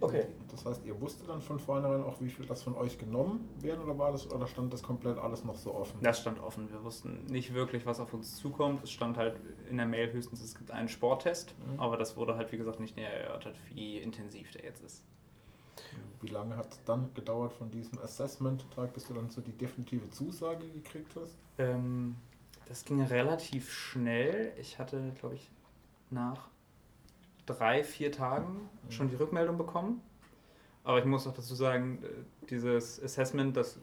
Okay. 0.00 0.26
Das 0.50 0.64
heißt, 0.64 0.84
ihr 0.86 1.00
wusstet 1.00 1.28
dann 1.28 1.40
von 1.40 1.58
vornherein 1.58 2.02
auch, 2.02 2.20
wie 2.20 2.28
viel 2.28 2.44
das 2.46 2.62
von 2.62 2.74
euch 2.74 2.98
genommen 2.98 3.48
werden 3.60 3.80
oder 3.84 3.96
war 3.98 4.10
das 4.12 4.28
oder 4.30 4.46
stand 4.48 4.72
das 4.72 4.82
komplett 4.82 5.18
alles 5.18 5.44
noch 5.44 5.56
so 5.56 5.72
offen? 5.74 5.98
Das 6.02 6.20
stand 6.20 6.40
offen. 6.40 6.70
Wir 6.70 6.82
wussten 6.82 7.26
nicht 7.26 7.54
wirklich, 7.54 7.86
was 7.86 8.00
auf 8.00 8.12
uns 8.12 8.36
zukommt. 8.36 8.82
Es 8.82 8.90
stand 8.90 9.16
halt 9.16 9.36
in 9.70 9.76
der 9.76 9.86
Mail 9.86 10.12
höchstens, 10.12 10.42
es 10.42 10.56
gibt 10.56 10.70
einen 10.72 10.88
Sporttest, 10.88 11.54
Mhm. 11.66 11.78
aber 11.80 11.96
das 11.96 12.16
wurde 12.16 12.36
halt, 12.36 12.50
wie 12.50 12.56
gesagt, 12.58 12.80
nicht 12.80 12.96
näher 12.96 13.12
erörtert, 13.12 13.56
wie 13.72 13.98
intensiv 13.98 14.50
der 14.52 14.64
jetzt 14.64 14.82
ist. 14.82 15.02
Wie 16.20 16.28
lange 16.28 16.56
hat 16.56 16.72
es 16.72 16.82
dann 16.84 17.14
gedauert 17.14 17.52
von 17.52 17.70
diesem 17.70 17.98
Assessment-Tag, 18.00 18.92
bis 18.92 19.06
du 19.06 19.14
dann 19.14 19.30
so 19.30 19.40
die 19.40 19.52
definitive 19.52 20.10
Zusage 20.10 20.66
gekriegt 20.68 21.14
hast? 21.14 21.36
Ähm, 21.58 22.16
das 22.66 22.84
ging 22.84 23.00
relativ 23.02 23.72
schnell. 23.72 24.52
Ich 24.60 24.80
hatte, 24.80 25.12
glaube 25.20 25.36
ich, 25.36 25.48
nach 26.10 26.48
drei, 27.46 27.82
vier 27.82 28.12
Tagen 28.12 28.68
schon 28.90 29.08
die 29.08 29.16
Rückmeldung 29.16 29.56
bekommen. 29.56 30.02
Aber 30.84 30.98
ich 30.98 31.04
muss 31.04 31.26
auch 31.26 31.34
dazu 31.34 31.54
sagen, 31.54 32.02
äh, 32.02 32.46
dieses 32.46 33.02
Assessment, 33.02 33.56
das 33.56 33.78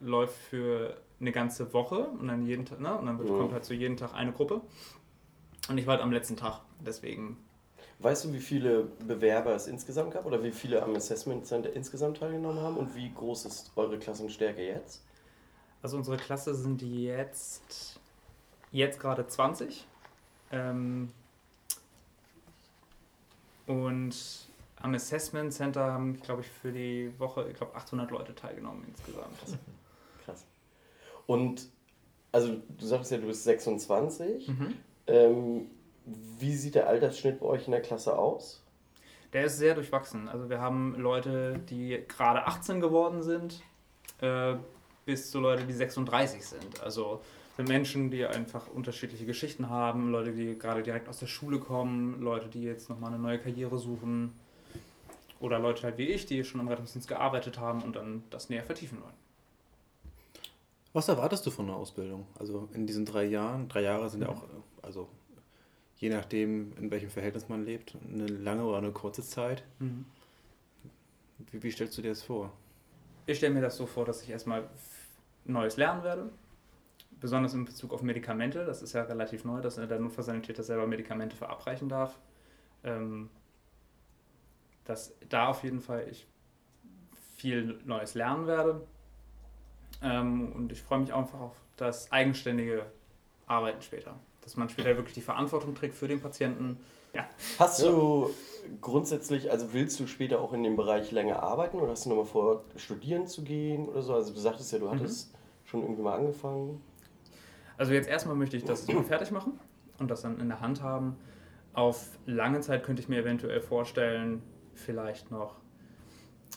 läuft 0.00 0.36
für 0.36 0.96
eine 1.20 1.32
ganze 1.32 1.72
Woche 1.72 2.08
und 2.08 2.28
dann 2.28 2.46
jeden 2.46 2.64
Tag, 2.64 2.80
ne? 2.80 2.96
Und 2.96 3.06
dann 3.06 3.18
kommt 3.18 3.52
halt 3.52 3.64
zu 3.64 3.74
jeden 3.74 3.96
Tag 3.96 4.14
eine 4.14 4.32
Gruppe. 4.32 4.60
Und 5.68 5.78
ich 5.78 5.86
war 5.86 5.94
halt 5.94 6.02
am 6.02 6.12
letzten 6.12 6.36
Tag, 6.36 6.60
deswegen. 6.80 7.38
Weißt 8.00 8.24
du, 8.24 8.32
wie 8.32 8.40
viele 8.40 8.84
Bewerber 9.06 9.54
es 9.54 9.66
insgesamt 9.66 10.12
gab 10.12 10.26
oder 10.26 10.42
wie 10.42 10.50
viele 10.50 10.82
am 10.82 10.94
Assessment 10.94 11.46
Center 11.46 11.72
insgesamt 11.72 12.18
teilgenommen 12.18 12.60
haben 12.60 12.76
und 12.76 12.94
wie 12.94 13.12
groß 13.12 13.46
ist 13.46 13.72
eure 13.76 13.98
Klassenstärke 13.98 14.66
jetzt? 14.66 15.04
Also 15.80 15.96
unsere 15.96 16.16
Klasse 16.16 16.54
sind 16.54 16.82
jetzt, 16.82 18.00
jetzt 18.72 18.98
gerade 19.00 19.26
20. 19.26 19.86
Ähm, 20.50 21.10
und 23.66 24.14
am 24.76 24.94
Assessment 24.94 25.52
Center 25.52 25.92
haben, 25.92 26.20
glaube 26.20 26.42
ich, 26.42 26.48
für 26.48 26.72
die 26.72 27.12
Woche, 27.18 27.48
ich 27.50 27.56
glaube, 27.56 27.74
800 27.74 28.10
Leute 28.10 28.34
teilgenommen 28.34 28.84
insgesamt. 28.86 29.38
Krass. 30.24 30.44
Und 31.26 31.68
also 32.32 32.56
du 32.76 32.84
sagst 32.84 33.10
ja, 33.10 33.18
du 33.18 33.26
bist 33.26 33.44
26. 33.44 34.48
Mhm. 34.48 34.74
Ähm, 35.06 35.70
wie 36.04 36.54
sieht 36.54 36.74
der 36.74 36.88
Altersschnitt 36.88 37.40
bei 37.40 37.46
euch 37.46 37.66
in 37.66 37.72
der 37.72 37.80
Klasse 37.80 38.18
aus? 38.18 38.62
Der 39.32 39.44
ist 39.44 39.58
sehr 39.58 39.74
durchwachsen. 39.74 40.28
Also 40.28 40.50
wir 40.50 40.60
haben 40.60 40.96
Leute, 40.96 41.60
die 41.70 42.04
gerade 42.06 42.46
18 42.46 42.80
geworden 42.80 43.22
sind, 43.22 43.62
äh, 44.20 44.54
bis 45.06 45.30
zu 45.30 45.40
Leute, 45.40 45.64
die 45.64 45.72
36 45.72 46.44
sind. 46.44 46.82
Also 46.82 47.20
sind 47.20 47.24
Menschen, 47.62 48.10
die 48.10 48.26
einfach 48.26 48.66
unterschiedliche 48.68 49.26
Geschichten 49.26 49.68
haben, 49.68 50.10
Leute, 50.10 50.32
die 50.32 50.58
gerade 50.58 50.82
direkt 50.82 51.08
aus 51.08 51.20
der 51.20 51.26
Schule 51.28 51.60
kommen, 51.60 52.20
Leute, 52.20 52.48
die 52.48 52.62
jetzt 52.62 52.88
nochmal 52.88 53.12
eine 53.12 53.22
neue 53.22 53.38
Karriere 53.38 53.78
suchen. 53.78 54.32
Oder 55.38 55.58
Leute 55.58 55.84
halt 55.84 55.98
wie 55.98 56.08
ich, 56.08 56.26
die 56.26 56.42
schon 56.42 56.60
im 56.60 56.68
Rettungsdienst 56.68 57.06
gearbeitet 57.06 57.58
haben 57.58 57.82
und 57.82 57.96
dann 57.96 58.24
das 58.30 58.48
näher 58.48 58.64
vertiefen 58.64 59.00
wollen. 59.00 59.14
Was 60.92 61.08
erwartest 61.08 61.44
du 61.46 61.50
von 61.50 61.66
einer 61.66 61.76
Ausbildung? 61.76 62.26
Also 62.38 62.68
in 62.72 62.86
diesen 62.86 63.04
drei 63.04 63.24
Jahren, 63.24 63.68
drei 63.68 63.82
Jahre 63.82 64.08
sind 64.08 64.22
ja 64.22 64.28
auch, 64.28 64.42
also 64.82 65.08
je 65.96 66.08
nachdem, 66.08 66.72
in 66.78 66.90
welchem 66.90 67.10
Verhältnis 67.10 67.48
man 67.48 67.64
lebt, 67.64 67.96
eine 68.12 68.26
lange 68.26 68.64
oder 68.64 68.78
eine 68.78 68.92
kurze 68.92 69.22
Zeit. 69.22 69.64
Wie, 71.50 71.62
wie 71.62 71.70
stellst 71.70 71.98
du 71.98 72.02
dir 72.02 72.10
das 72.10 72.22
vor? 72.22 72.52
Ich 73.26 73.38
stelle 73.38 73.54
mir 73.54 73.60
das 73.60 73.76
so 73.76 73.86
vor, 73.86 74.04
dass 74.04 74.22
ich 74.22 74.30
erstmal 74.30 74.68
Neues 75.44 75.76
lernen 75.76 76.02
werde. 76.04 76.30
Besonders 77.20 77.54
in 77.54 77.64
Bezug 77.64 77.92
auf 77.92 78.02
Medikamente. 78.02 78.64
Das 78.64 78.82
ist 78.82 78.92
ja 78.92 79.02
relativ 79.02 79.44
neu, 79.44 79.60
dass 79.60 79.76
der 79.76 79.98
Notfallsanitäter 79.98 80.62
selber 80.62 80.86
Medikamente 80.86 81.36
verabreichen 81.36 81.88
darf. 81.88 82.18
Ähm, 82.82 83.30
dass 84.84 85.14
da 85.28 85.48
auf 85.48 85.64
jeden 85.64 85.80
Fall 85.80 86.06
ich 86.10 86.26
viel 87.36 87.78
Neues 87.84 88.14
lernen 88.14 88.46
werde. 88.46 88.86
Ähm, 90.02 90.52
und 90.52 90.72
ich 90.72 90.82
freue 90.82 91.00
mich 91.00 91.12
auch 91.12 91.20
einfach 91.20 91.40
auf 91.40 91.56
das 91.76 92.12
eigenständige 92.12 92.86
Arbeiten 93.46 93.82
später. 93.82 94.14
Dass 94.42 94.56
man 94.56 94.68
später 94.68 94.96
wirklich 94.96 95.14
die 95.14 95.22
Verantwortung 95.22 95.74
trägt 95.74 95.94
für 95.94 96.08
den 96.08 96.20
Patienten. 96.20 96.78
Ja, 97.14 97.26
Hast 97.58 97.82
du 97.82 98.30
grundsätzlich, 98.80 99.50
also 99.50 99.72
willst 99.72 99.98
du 100.00 100.06
später 100.06 100.40
auch 100.40 100.52
in 100.52 100.62
dem 100.62 100.76
Bereich 100.76 101.12
länger 101.12 101.42
arbeiten 101.42 101.78
oder 101.78 101.92
hast 101.92 102.04
du 102.04 102.10
nochmal 102.10 102.26
vor, 102.26 102.64
studieren 102.76 103.26
zu 103.26 103.42
gehen 103.42 103.88
oder 103.88 104.02
so? 104.02 104.14
Also 104.14 104.34
du 104.34 104.40
sagtest 104.40 104.72
ja, 104.72 104.78
du 104.78 104.90
hattest 104.90 105.32
schon 105.64 105.82
irgendwie 105.82 106.02
mal 106.02 106.18
angefangen. 106.18 106.82
Also 107.76 107.92
jetzt 107.92 108.08
erstmal 108.08 108.36
möchte 108.36 108.56
ich 108.56 108.64
das 108.64 108.86
mal 108.88 109.02
fertig 109.02 109.30
machen 109.30 109.58
und 109.98 110.10
das 110.10 110.22
dann 110.22 110.38
in 110.40 110.48
der 110.48 110.60
Hand 110.60 110.82
haben. 110.82 111.16
Auf 111.72 112.10
lange 112.26 112.60
Zeit 112.60 112.84
könnte 112.84 113.02
ich 113.02 113.08
mir 113.08 113.20
eventuell 113.20 113.60
vorstellen, 113.60 114.42
vielleicht 114.74 115.30
noch 115.30 115.56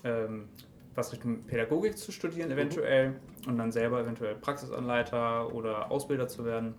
ähm, 0.03 0.49
was 0.93 1.11
Richtung 1.11 1.43
Pädagogik 1.43 1.97
zu 1.97 2.11
studieren, 2.11 2.51
eventuell, 2.51 3.19
und 3.47 3.57
dann 3.57 3.71
selber 3.71 4.01
eventuell 4.01 4.35
Praxisanleiter 4.35 5.53
oder 5.53 5.91
Ausbilder 5.91 6.27
zu 6.27 6.45
werden, 6.45 6.75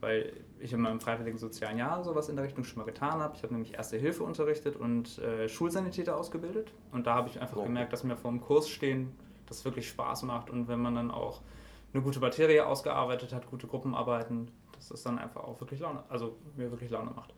weil 0.00 0.32
ich 0.60 0.72
in 0.72 0.80
meinem 0.80 1.00
freiwilligen 1.00 1.38
sozialen 1.38 1.78
Jahr 1.78 2.02
sowas 2.04 2.28
in 2.28 2.36
der 2.36 2.44
Richtung 2.44 2.64
schon 2.64 2.78
mal 2.78 2.84
getan 2.84 3.20
habe. 3.20 3.34
Ich 3.36 3.42
habe 3.42 3.52
nämlich 3.52 3.74
Erste 3.74 3.96
Hilfe 3.96 4.22
unterrichtet 4.22 4.76
und 4.76 5.18
äh, 5.18 5.48
Schulsanitäter 5.48 6.16
ausgebildet 6.16 6.72
und 6.92 7.06
da 7.06 7.14
habe 7.14 7.28
ich 7.28 7.40
einfach 7.40 7.56
Okay. 7.56 7.66
gemerkt, 7.66 7.92
dass 7.92 8.04
mir 8.04 8.16
vor 8.16 8.30
dem 8.30 8.40
Kurs 8.40 8.68
stehen 8.68 9.12
das 9.46 9.64
wirklich 9.64 9.88
Spaß 9.88 10.22
macht 10.22 10.48
und 10.50 10.68
wenn 10.68 10.80
man 10.80 10.94
dann 10.94 11.10
auch 11.10 11.42
eine 11.94 12.02
gute 12.02 12.20
Materie 12.20 12.66
ausgearbeitet 12.66 13.32
hat, 13.32 13.48
gute 13.48 13.66
Gruppenarbeiten, 13.66 14.50
dass 14.74 14.88
das 14.88 15.02
dann 15.04 15.18
einfach 15.18 15.44
auch 15.44 15.60
wirklich 15.60 15.80
Laune, 15.80 16.02
also 16.08 16.36
mir 16.56 16.70
wirklich 16.70 16.90
Laune 16.90 17.12
macht. 17.12 17.32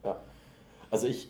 Also 0.89 1.07
ich 1.07 1.29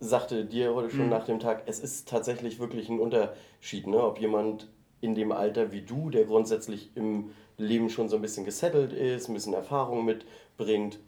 sagte 0.00 0.44
dir 0.44 0.74
heute 0.74 0.90
schon 0.90 1.04
Mhm. 1.04 1.10
nach 1.10 1.26
dem 1.26 1.40
Tag, 1.40 1.62
es 1.66 1.78
ist 1.78 2.08
tatsächlich 2.08 2.58
wirklich 2.58 2.88
ein 2.88 2.98
Unterschied, 3.00 3.86
ne? 3.86 4.02
ob 4.02 4.18
jemand 4.18 4.68
in 5.00 5.14
dem 5.14 5.32
Alter 5.32 5.72
wie 5.72 5.82
du, 5.82 6.10
der 6.10 6.24
grundsätzlich 6.24 6.90
im 6.96 7.30
Leben 7.58 7.90
schon 7.90 8.08
so 8.08 8.16
ein 8.16 8.22
bisschen 8.22 8.44
gesettelt 8.44 8.92
ist, 8.92 9.28
ein 9.28 9.34
bisschen 9.34 9.54
Erfahrung 9.54 10.04
mitbringt, 10.04 10.98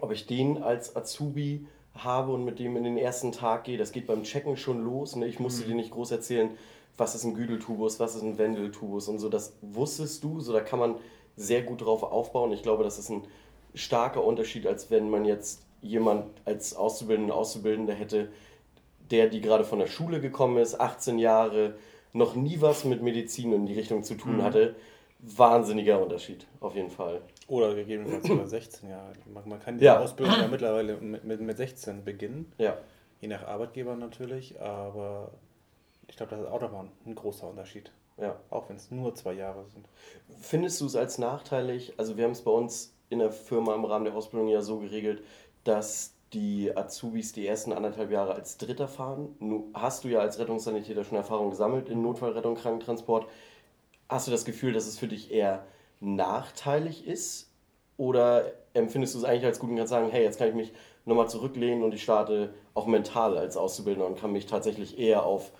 ob 0.00 0.12
ich 0.12 0.26
den 0.26 0.62
als 0.62 0.96
Azubi 0.96 1.66
habe 1.94 2.32
und 2.32 2.44
mit 2.44 2.58
dem 2.58 2.76
in 2.76 2.84
den 2.84 2.96
ersten 2.98 3.32
Tag 3.32 3.64
gehe, 3.64 3.78
das 3.78 3.92
geht 3.92 4.06
beim 4.06 4.22
Checken 4.24 4.56
schon 4.56 4.84
los. 4.84 5.16
Ne? 5.16 5.26
Ich 5.26 5.40
musste 5.40 5.64
dir 5.64 5.74
nicht 5.74 5.90
groß 5.90 6.10
erzählen, 6.12 6.50
was 6.98 7.14
ist 7.14 7.24
ein 7.24 7.34
Güdeltubus, 7.34 7.98
was 8.00 8.14
ist 8.16 8.22
ein 8.22 8.36
Wendeltubus 8.36 9.08
und 9.08 9.18
so, 9.20 9.28
das 9.30 9.56
wusstest 9.62 10.22
du, 10.24 10.40
so 10.40 10.52
da 10.52 10.60
kann 10.60 10.78
man 10.78 10.96
sehr 11.36 11.62
gut 11.62 11.82
drauf 11.84 12.02
aufbauen. 12.02 12.52
Ich 12.52 12.62
glaube, 12.62 12.84
das 12.84 12.98
ist 12.98 13.08
ein 13.10 13.22
starker 13.74 14.24
Unterschied, 14.24 14.66
als 14.66 14.90
wenn 14.90 15.08
man 15.08 15.24
jetzt 15.24 15.62
jemand 15.80 16.26
als 16.44 16.74
Auszubildende, 16.74 17.32
Auszubildende 17.32 17.94
hätte, 17.94 18.30
der, 19.10 19.28
die 19.28 19.40
gerade 19.40 19.64
von 19.64 19.78
der 19.78 19.86
Schule 19.86 20.20
gekommen 20.20 20.58
ist, 20.58 20.78
18 20.80 21.18
Jahre, 21.18 21.76
noch 22.12 22.34
nie 22.34 22.60
was 22.60 22.84
mit 22.84 23.02
Medizin 23.02 23.52
in 23.52 23.66
die 23.66 23.74
Richtung 23.74 24.02
zu 24.02 24.14
tun 24.16 24.38
Mhm. 24.38 24.42
hatte. 24.42 24.74
Wahnsinniger 25.20 26.00
Unterschied, 26.02 26.46
auf 26.60 26.74
jeden 26.76 26.90
Fall. 26.90 27.20
Oder 27.48 27.74
gegebenenfalls 27.74 28.26
sogar 28.26 28.46
16 28.46 28.88
Jahre. 28.88 29.12
Man, 29.32 29.48
man 29.48 29.60
kann 29.60 29.78
die 29.78 29.84
Ja. 29.84 29.98
Ausbildung 30.00 30.34
ja 30.38 30.46
mittlerweile 30.48 30.96
mit, 30.96 31.24
mit, 31.24 31.40
mit 31.40 31.56
16 31.56 32.04
beginnen, 32.04 32.52
Ja, 32.58 32.76
je 33.20 33.28
nach 33.28 33.44
Arbeitgeber 33.46 33.96
natürlich, 33.96 34.60
aber 34.60 35.32
ich 36.08 36.16
glaube, 36.16 36.30
das 36.30 36.40
ist 36.40 36.50
auch 36.50 36.60
nochmal 36.60 36.88
ein 37.06 37.14
großer 37.14 37.48
Unterschied. 37.48 37.92
ja. 38.20 38.36
Auch 38.50 38.68
wenn 38.68 38.76
es 38.76 38.90
nur 38.90 39.14
zwei 39.14 39.34
Jahre 39.34 39.64
sind. 39.66 39.86
Findest 40.40 40.80
du 40.80 40.86
es 40.86 40.96
als 40.96 41.18
nachteilig? 41.18 41.94
Also 41.96 42.16
wir 42.16 42.24
haben 42.24 42.32
es 42.32 42.42
bei 42.42 42.50
uns 42.50 42.94
in 43.10 43.20
der 43.20 43.30
Firma 43.30 43.74
im 43.74 43.84
Rahmen 43.84 44.04
der 44.04 44.14
Ausbildung 44.14 44.48
ja 44.48 44.60
so 44.60 44.78
geregelt, 44.78 45.22
dass 45.64 46.14
die 46.32 46.76
Azubis 46.76 47.32
die 47.32 47.46
ersten 47.46 47.72
anderthalb 47.72 48.10
Jahre 48.10 48.34
als 48.34 48.58
Dritter 48.58 48.88
fahren. 48.88 49.34
Nu 49.38 49.70
hast 49.72 50.04
du 50.04 50.08
ja 50.08 50.20
als 50.20 50.38
Rettungssanitäter 50.38 51.04
schon 51.04 51.16
Erfahrung 51.16 51.50
gesammelt 51.50 51.88
in 51.88 52.02
Notfallrettung, 52.02 52.54
Krankentransport. 52.54 53.26
Hast 54.08 54.26
du 54.26 54.30
das 54.30 54.44
Gefühl, 54.44 54.72
dass 54.72 54.86
es 54.86 54.98
für 54.98 55.08
dich 55.08 55.30
eher 55.30 55.64
nachteilig 56.00 57.06
ist? 57.06 57.50
Oder 57.96 58.52
empfindest 58.74 59.14
du 59.14 59.18
es 59.18 59.24
eigentlich 59.24 59.46
als 59.46 59.58
gut 59.58 59.70
und 59.70 59.76
kannst 59.76 59.90
sagen, 59.90 60.10
hey, 60.10 60.22
jetzt 60.22 60.38
kann 60.38 60.48
ich 60.48 60.54
mich 60.54 60.72
nochmal 61.04 61.28
zurücklehnen 61.28 61.82
und 61.82 61.94
ich 61.94 62.02
starte 62.02 62.54
auch 62.74 62.86
mental 62.86 63.36
als 63.38 63.56
Auszubildender 63.56 64.06
und 64.06 64.18
kann 64.18 64.32
mich 64.32 64.46
tatsächlich 64.46 64.98
eher 64.98 65.24
auf 65.24 65.52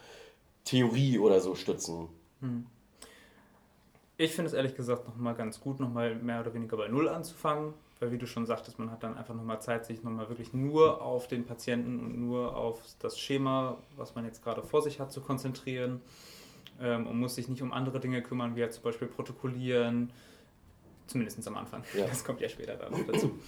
Theorie 0.69 1.19
oder 1.19 1.41
so 1.41 1.55
stützen? 1.55 2.09
Ich 4.17 4.35
finde 4.35 4.49
es 4.49 4.53
ehrlich 4.53 4.75
gesagt 4.75 5.07
nochmal 5.07 5.35
ganz 5.35 5.61
gut, 5.61 5.81
nochmal 5.81 6.15
mehr 6.17 6.41
oder 6.41 6.53
weniger 6.53 6.77
bei 6.77 6.89
Null 6.89 7.09
anzufangen, 7.09 7.73
weil 8.01 8.13
wie 8.13 8.19
du 8.19 8.27
schon 8.27 8.45
sagtest, 8.47 8.79
man 8.79 8.91
hat 8.91 9.03
dann 9.03 9.17
einfach 9.17 9.35
nochmal 9.35 9.63
Zeit, 9.63 9.87
sich 9.87 10.03
nochmal 10.03 10.29
wirklich 10.29 10.53
nur 10.53 11.01
auf 11.01 11.27
den 11.29 11.45
Patienten 11.47 12.01
und 12.01 12.19
nur 12.21 12.55
auf 12.57 12.83
das 12.99 13.19
Schema, 13.19 13.79
was 13.97 14.15
man 14.15 14.25
jetzt 14.25 14.43
gerade 14.43 14.63
vor 14.63 14.83
sich 14.83 15.01
hat, 15.01 15.11
zu 15.13 15.21
konzentrieren 15.21 16.01
ähm, 16.81 17.07
und 17.07 17.19
muss 17.19 17.37
sich 17.37 17.49
nicht 17.49 17.63
um 17.63 17.73
andere 17.73 17.99
Dinge 18.01 18.21
kümmern, 18.23 18.55
wie 18.57 18.63
halt 18.63 18.73
zum 18.75 18.83
Beispiel 18.83 19.09
protokollieren, 19.09 20.13
zumindest 21.07 21.47
am 21.49 21.57
Anfang, 21.57 21.83
Ja. 21.97 22.07
das 22.07 22.25
kommt 22.25 22.41
ja 22.41 22.49
später 22.49 22.77
dann 22.77 22.93
dazu. 23.07 23.39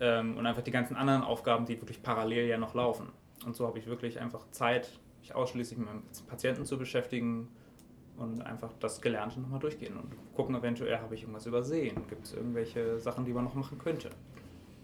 Ähm, 0.00 0.36
und 0.36 0.46
einfach 0.46 0.62
die 0.62 0.70
ganzen 0.70 0.96
anderen 0.96 1.22
Aufgaben, 1.22 1.66
die 1.66 1.80
wirklich 1.80 2.02
parallel 2.02 2.46
ja 2.48 2.58
noch 2.58 2.74
laufen. 2.74 3.08
Und 3.44 3.54
so 3.54 3.66
habe 3.66 3.78
ich 3.78 3.86
wirklich 3.86 4.18
einfach 4.20 4.48
Zeit, 4.50 4.88
mich 5.28 5.34
ausschließlich 5.34 5.78
mit 5.78 5.88
meinem 5.88 6.02
Patienten 6.26 6.64
zu 6.64 6.78
beschäftigen 6.78 7.48
und 8.16 8.42
einfach 8.42 8.72
das 8.80 9.00
Gelernte 9.00 9.40
nochmal 9.40 9.60
durchgehen 9.60 9.96
und 9.96 10.10
gucken, 10.34 10.54
eventuell 10.56 10.98
habe 10.98 11.14
ich 11.14 11.22
irgendwas 11.22 11.46
übersehen. 11.46 11.96
Gibt 12.08 12.26
es 12.26 12.34
irgendwelche 12.34 12.98
Sachen, 12.98 13.24
die 13.24 13.32
man 13.32 13.44
noch 13.44 13.54
machen 13.54 13.78
könnte? 13.78 14.10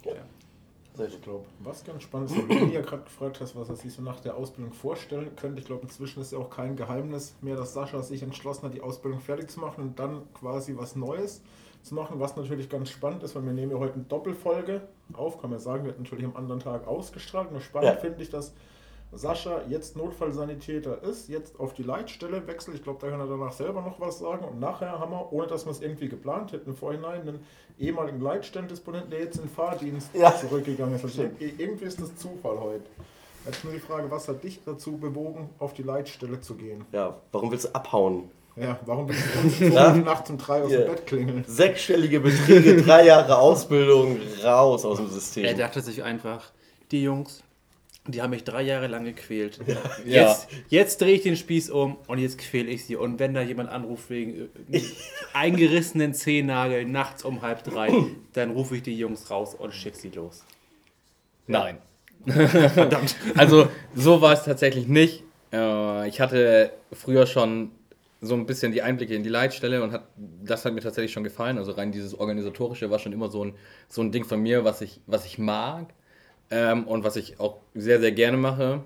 Sehr 0.03 1.09
Ich 1.09 1.21
glaube, 1.23 1.45
was 1.59 1.83
ganz 1.83 2.05
spannend 2.05 2.31
ist, 2.31 2.37
wenn 2.37 2.69
du 2.69 2.73
ja 2.73 2.81
gerade 2.81 3.03
gefragt 3.03 3.41
hast, 3.41 3.57
was 3.57 3.69
er 3.69 3.75
sich 3.75 3.93
so 3.93 4.03
nach 4.03 4.21
der 4.21 4.37
Ausbildung 4.37 4.73
vorstellen 4.73 5.35
könnte. 5.35 5.61
Ich 5.61 5.67
glaube, 5.67 5.83
inzwischen 5.83 6.21
ist 6.21 6.31
ja 6.31 6.39
auch 6.39 6.51
kein 6.51 6.77
Geheimnis 6.77 7.35
mehr, 7.41 7.57
dass 7.57 7.75
Sascha 7.75 8.01
sich 8.03 8.23
entschlossen 8.23 8.63
hat, 8.67 8.75
die 8.75 8.81
Ausbildung 8.81 9.21
fertig 9.21 9.51
zu 9.51 9.59
machen 9.59 9.83
und 9.83 9.99
dann 9.99 10.23
quasi 10.35 10.77
was 10.77 10.95
Neues 10.95 11.43
zu 11.83 11.97
machen, 11.97 12.21
was 12.21 12.37
natürlich 12.37 12.69
ganz 12.69 12.91
spannend 12.91 13.25
ist, 13.25 13.35
weil 13.35 13.45
wir 13.45 13.53
nehmen 13.53 13.73
ja 13.73 13.79
heute 13.79 13.95
eine 13.95 14.05
Doppelfolge 14.05 14.83
auf, 15.15 15.41
kann 15.41 15.51
man 15.51 15.59
sagen, 15.59 15.85
wird 15.85 15.99
natürlich 15.99 16.25
am 16.25 16.37
anderen 16.37 16.61
Tag 16.61 16.87
ausgestrahlt. 16.87 17.51
Nur 17.51 17.61
spannend 17.61 17.95
Ja. 17.95 18.01
finde 18.01 18.23
ich, 18.23 18.31
dass 18.31 18.55
Sascha 19.17 19.63
jetzt 19.69 19.97
Notfallsanitäter 19.97 21.03
ist, 21.03 21.29
jetzt 21.29 21.59
auf 21.61 21.75
die 21.75 21.83
Leitstelle 21.83 22.47
wechselt. 22.47 22.77
Ich 22.77 22.83
glaube, 22.83 22.99
da 23.01 23.11
kann 23.11 23.21
er 23.21 23.27
danach 23.27 23.53
selber 23.53 23.83
noch 23.83 24.01
was 24.01 24.19
sagen. 24.19 24.45
Und 24.45 24.61
nachher 24.61 24.99
haben 24.99 25.13
wir, 25.13 25.33
ohne 25.33 25.47
dass 25.47 25.65
wir 25.67 25.71
es 25.71 25.81
irgendwie 25.81 26.09
geplant 26.09 26.53
hätten, 26.53 26.71
im 26.71 26.77
Vorhinein 26.77 27.21
einen 27.23 27.41
ehemaligen 27.79 28.21
Leitstellendisponenten, 28.21 29.11
der 29.11 29.21
jetzt 29.21 29.37
in 29.37 29.43
den 29.45 29.51
Fahrdienst 29.51 30.11
Ja. 30.15 30.35
zurückgegangen 30.37 30.95
ist. 30.97 31.05
Also 31.05 31.23
irgendwie 31.39 31.85
ist 31.85 32.01
das 32.01 32.15
Zufall 32.17 32.59
heute. 32.61 32.85
Jetzt 33.47 33.63
nur 33.65 33.73
die 33.75 33.81
Frage, 33.81 34.11
was 34.11 34.27
hat 34.29 34.43
dich 34.43 34.61
dazu 34.65 34.93
bewogen, 34.97 35.51
auf 35.59 35.75
die 35.75 35.83
Leitstelle 35.83 36.41
zu 36.41 36.55
gehen? 36.55 36.85
Ja, 36.93 37.15
warum 37.31 37.51
willst 37.51 37.67
du 37.67 37.75
abhauen? 37.75 38.31
Ja, 38.57 38.79
warum 38.87 39.07
bist 39.07 39.21
du 39.61 39.65
nachts 40.05 40.31
um 40.31 40.39
drei 40.39 40.63
aus 40.63 40.71
dem 40.71 40.87
Bett 40.87 41.07
klingeln? 41.07 41.45
Sechsstellige 41.47 42.21
Beträge, 42.21 42.81
drei 42.83 43.05
Jahre 43.07 43.37
Ausbildung, 43.37 44.19
raus 44.43 44.85
aus 44.85 44.97
dem 44.99 45.09
System. 45.11 45.45
Er 45.45 45.55
dachte 45.55 45.81
sich 45.83 46.03
einfach, 46.03 46.53
die 46.91 47.03
Jungs, 47.03 47.43
die 48.07 48.21
haben 48.21 48.31
mich 48.31 48.45
drei 48.45 48.63
Jahre 48.63 48.87
lang 48.87 49.05
gequält. 49.05 49.61
Ja. 49.67 50.27
Jetzt, 50.27 50.49
jetzt 50.69 51.01
drehe 51.01 51.15
ich 51.15 51.23
den 51.23 51.37
Spieß 51.37 51.71
um 51.71 51.97
und 52.07 52.19
jetzt 52.19 52.39
quäle 52.39 52.71
ich 52.71 52.85
sie. 52.85 52.97
Und 52.97 53.19
wenn 53.19 53.33
da 53.33 53.41
jemand 53.41 53.71
anruft 53.71 54.11
wegen 54.11 54.51
eingerissenen 55.33 56.13
Zehennagel 56.13 56.85
nachts 56.85 57.25
um 57.25 57.41
halb 57.41 57.65
drei, 57.65 57.93
dann 58.35 58.51
rufe 58.51 58.77
ich 58.77 58.83
die 58.83 58.97
Jungs 58.97 59.31
raus 59.31 59.55
und 59.55 59.73
schicke 59.73 59.97
sie 59.97 60.11
los. 60.11 60.45
Nein. 61.47 61.79
Verdammt. 62.27 63.17
Also, 63.37 63.69
so 63.95 64.21
war 64.21 64.33
es 64.35 64.45
tatsächlich 64.45 64.87
nicht. 64.87 65.23
Äh, 65.53 66.09
Ich 66.09 66.21
hatte 66.21 66.73
früher 66.93 67.27
schon 67.27 67.71
so 68.21 68.35
ein 68.35 68.47
bisschen 68.47 68.73
die 68.73 68.83
Einblicke 68.83 69.15
in 69.15 69.23
die 69.23 69.29
Leitstelle 69.31 69.83
und 69.83 69.93
hat, 69.93 70.09
das 70.17 70.65
hat 70.65 70.75
mir 70.75 70.81
tatsächlich 70.81 71.13
schon 71.13 71.25
gefallen. 71.25 71.59
Also 71.59 71.73
rein 71.73 71.93
dieses 71.93 72.19
Organisatorische 72.19 72.91
war 72.91 72.99
schon 72.99 73.13
immer 73.13 73.29
so 73.29 73.45
ein, 73.45 73.55
so 73.89 74.03
ein 74.03 74.13
Ding 74.13 74.25
von 74.25 74.41
mir, 74.41 74.65
was 74.65 74.81
ich, 74.81 75.01
was 75.07 75.27
ich 75.27 75.39
mag 75.39 75.93
ähm, 76.51 76.87
und 76.87 77.05
was 77.05 77.17
ich 77.17 77.41
auch 77.41 77.59
sehr, 77.75 78.01
sehr 78.01 78.13
gerne 78.13 78.37
mache. 78.37 78.83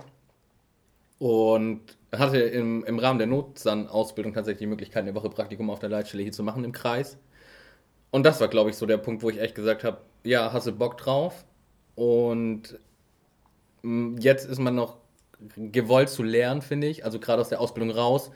Und 1.19 1.81
hatte 2.13 2.39
im, 2.39 2.85
im 2.85 2.99
Rahmen 2.99 3.19
der 3.19 3.27
Notsan-Ausbildung 3.27 4.33
tatsächlich 4.35 4.61
die 4.61 4.67
Möglichkeit, 4.67 5.03
eine 5.03 5.15
Woche 5.15 5.31
Praktikum 5.31 5.69
auf 5.71 5.81
der 5.81 5.89
Leitstelle 5.89 6.23
hier 6.23 6.33
zu 6.33 6.43
machen 6.43 6.65
im 6.65 6.73
Kreis. 6.73 7.19
Und 8.11 8.25
das 8.25 8.41
war, 8.41 8.49
glaube 8.49 8.71
ich, 8.71 8.77
so 8.77 8.87
der 8.87 8.99
Punkt, 8.99 9.23
wo 9.23 9.31
ich 9.31 9.41
echt 9.41 9.55
gesagt 9.55 9.85
habe, 9.85 9.99
ja, 10.25 10.53
hast 10.53 10.67
du 10.67 10.73
Bock 10.73 10.97
drauf? 10.99 11.45
Und 11.95 12.79
mm, 13.83 14.17
jetzt 14.19 14.47
ist 14.49 14.59
man 14.59 14.75
noch 14.75 14.99
gewollt 15.57 16.09
zu 16.09 16.23
lernen, 16.23 16.63
finde 16.63 16.87
ich. 16.87 17.05
Also 17.05 17.19
gerade 17.21 17.41
aus 17.41 17.49
der 17.49 17.61
Ausbildung 17.61 17.91
raus. 17.91 18.31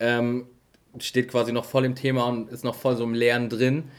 Ähm, 0.00 0.46
steht 0.98 1.28
quasi 1.30 1.52
noch 1.52 1.64
voll 1.64 1.84
im 1.84 1.94
Thema 1.94 2.26
und 2.28 2.50
ist 2.50 2.64
noch 2.64 2.74
voll 2.74 2.96
so 2.96 3.04
im 3.04 3.14
Lernen 3.14 3.48
drin. 3.48 3.90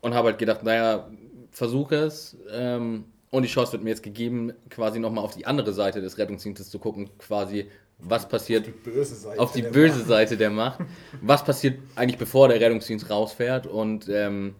Und 0.00 0.14
habe 0.14 0.28
halt 0.28 0.38
gedacht, 0.38 0.62
naja, 0.62 1.08
versuche 1.50 1.96
es. 1.96 2.36
Ähm, 2.50 3.04
und 3.36 3.42
die 3.42 3.48
Chance 3.48 3.72
wird 3.72 3.84
mir 3.84 3.90
jetzt 3.90 4.02
gegeben, 4.02 4.52
quasi 4.70 4.98
nochmal 4.98 5.22
auf 5.24 5.34
die 5.36 5.46
andere 5.46 5.72
Seite 5.72 6.00
des 6.00 6.16
Rettungsdienstes 6.18 6.70
zu 6.70 6.78
gucken, 6.78 7.10
quasi 7.18 7.68
was 7.98 8.28
passiert 8.28 8.66
Die 8.66 8.70
böse 8.70 9.14
Seite. 9.14 9.40
auf 9.40 9.52
die 9.52 9.62
der 9.62 9.70
böse 9.70 9.98
Macht. 9.98 10.08
Seite 10.08 10.36
der 10.36 10.50
Macht. 10.50 10.80
Was 11.22 11.44
passiert 11.44 11.78
eigentlich 11.94 12.18
bevor 12.18 12.48
der 12.48 12.60
Rettungsdienst 12.60 13.10
rausfährt 13.10 13.66
und 13.66 14.08
ähm, 14.08 14.54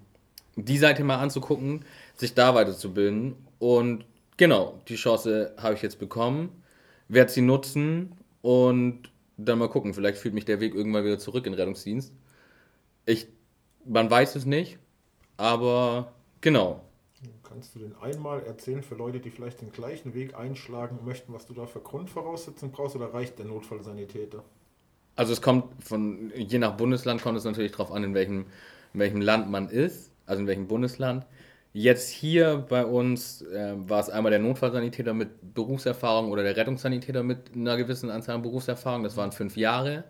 die 0.57 0.79
Seite 0.79 1.05
mal 1.05 1.17
anzugucken, 1.19 1.85
sich 2.15 2.35
da 2.35 2.55
weiterzubilden. 2.55 3.35
Und 3.59 4.05
genau, 4.37 4.81
die 4.89 4.97
Chance 4.97 5.55
habe 5.59 5.75
ich 5.75 5.83
jetzt 5.83 5.99
bekommen, 5.99 6.51
werde 7.09 7.31
sie 7.31 7.43
nutzen 7.43 8.13
und 8.43 9.11
dann 9.39 9.59
mal 9.59 9.69
gucken. 9.69 9.93
Vielleicht 9.95 10.19
führt 10.19 10.35
mich 10.35 10.45
der 10.47 10.61
Weg 10.61 10.75
irgendwann 10.75 11.05
wieder 11.05 11.19
zurück 11.19 11.47
in 11.47 11.53
den 11.53 11.59
Rettungsdienst. 11.61 12.13
Ich, 13.07 13.27
man 13.85 14.11
weiß 14.11 14.35
es 14.37 14.47
nicht, 14.47 14.79
aber 15.37 16.13
genau. 16.41 16.83
Kannst 17.57 17.75
du 17.75 17.79
denn 17.79 17.95
einmal 18.03 18.43
erzählen 18.43 18.83
für 18.83 18.97
Leute, 18.97 19.19
die 19.19 19.31
vielleicht 19.31 19.63
den 19.63 19.73
gleichen 19.73 20.13
Weg 20.13 20.37
einschlagen 20.37 20.99
möchten, 21.07 21.33
was 21.33 21.47
du 21.47 21.55
da 21.55 21.65
für 21.65 21.81
Grundvoraussetzungen 21.81 22.71
brauchst 22.71 22.97
oder 22.97 23.15
reicht 23.15 23.39
der 23.39 23.47
Notfallsanitäter? 23.47 24.45
Also 25.15 25.33
es 25.33 25.41
kommt 25.41 25.65
von, 25.83 26.31
je 26.37 26.59
nach 26.59 26.77
Bundesland 26.77 27.23
kommt 27.23 27.39
es 27.39 27.45
natürlich 27.45 27.73
darauf 27.73 27.93
an, 27.93 28.05
in 28.05 28.13
welchem, 28.13 28.45
in 28.93 29.01
welchem 29.01 29.23
Land 29.23 29.49
man 29.51 29.71
ist, 29.71 30.11
also 30.27 30.43
in 30.43 30.47
welchem 30.47 30.69
Bundesland. 30.69 31.25
Jetzt 31.73 32.11
hier 32.11 32.63
bei 32.69 32.85
uns 32.85 33.41
äh, 33.41 33.73
war 33.89 34.01
es 34.01 34.11
einmal 34.11 34.29
der 34.29 34.41
Notfallsanitäter 34.41 35.15
mit 35.15 35.55
Berufserfahrung 35.55 36.31
oder 36.31 36.43
der 36.43 36.59
Rettungssanitäter 36.59 37.23
mit 37.23 37.55
einer 37.55 37.79
gewissen 37.79 38.11
Anzahl 38.11 38.35
an 38.35 38.43
Berufserfahrung. 38.43 39.03
Das 39.03 39.17
waren 39.17 39.33
fünf 39.33 39.57
Jahre. 39.57 40.05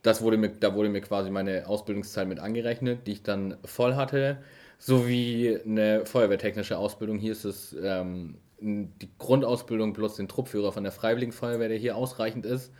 Das 0.00 0.22
wurde 0.22 0.38
mir, 0.38 0.48
da 0.48 0.74
wurde 0.74 0.88
mir 0.88 1.02
quasi 1.02 1.28
meine 1.28 1.66
Ausbildungszeit 1.66 2.26
mit 2.26 2.38
angerechnet, 2.38 3.06
die 3.06 3.12
ich 3.12 3.22
dann 3.22 3.58
voll 3.66 3.94
hatte. 3.94 4.38
Sowie 4.78 5.58
eine 5.64 6.06
feuerwehrtechnische 6.06 6.78
Ausbildung. 6.78 7.18
Hier 7.18 7.32
ist 7.32 7.44
es 7.44 7.76
ähm, 7.82 8.36
die 8.60 9.10
Grundausbildung 9.18 9.92
plus 9.92 10.16
den 10.16 10.28
Truppführer 10.28 10.72
von 10.72 10.82
der 10.82 10.92
Freiwilligen 10.92 11.32
Feuerwehr, 11.32 11.68
der 11.68 11.78
hier 11.78 11.96
ausreichend 11.96 12.46
ist. 12.46 12.72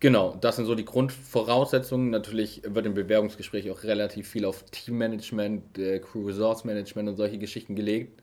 Genau, 0.00 0.34
das 0.40 0.56
sind 0.56 0.64
so 0.64 0.74
die 0.74 0.84
Grundvoraussetzungen. 0.86 2.10
Natürlich 2.10 2.62
wird 2.66 2.86
im 2.86 2.94
Bewerbungsgespräch 2.94 3.70
auch 3.70 3.82
relativ 3.82 4.28
viel 4.28 4.46
auf 4.46 4.64
Teammanagement, 4.70 5.78
äh, 5.78 5.98
Crew 5.98 6.26
Resource 6.26 6.64
Management 6.64 7.10
und 7.10 7.16
solche 7.16 7.36
Geschichten 7.38 7.76
gelegt. 7.76 8.22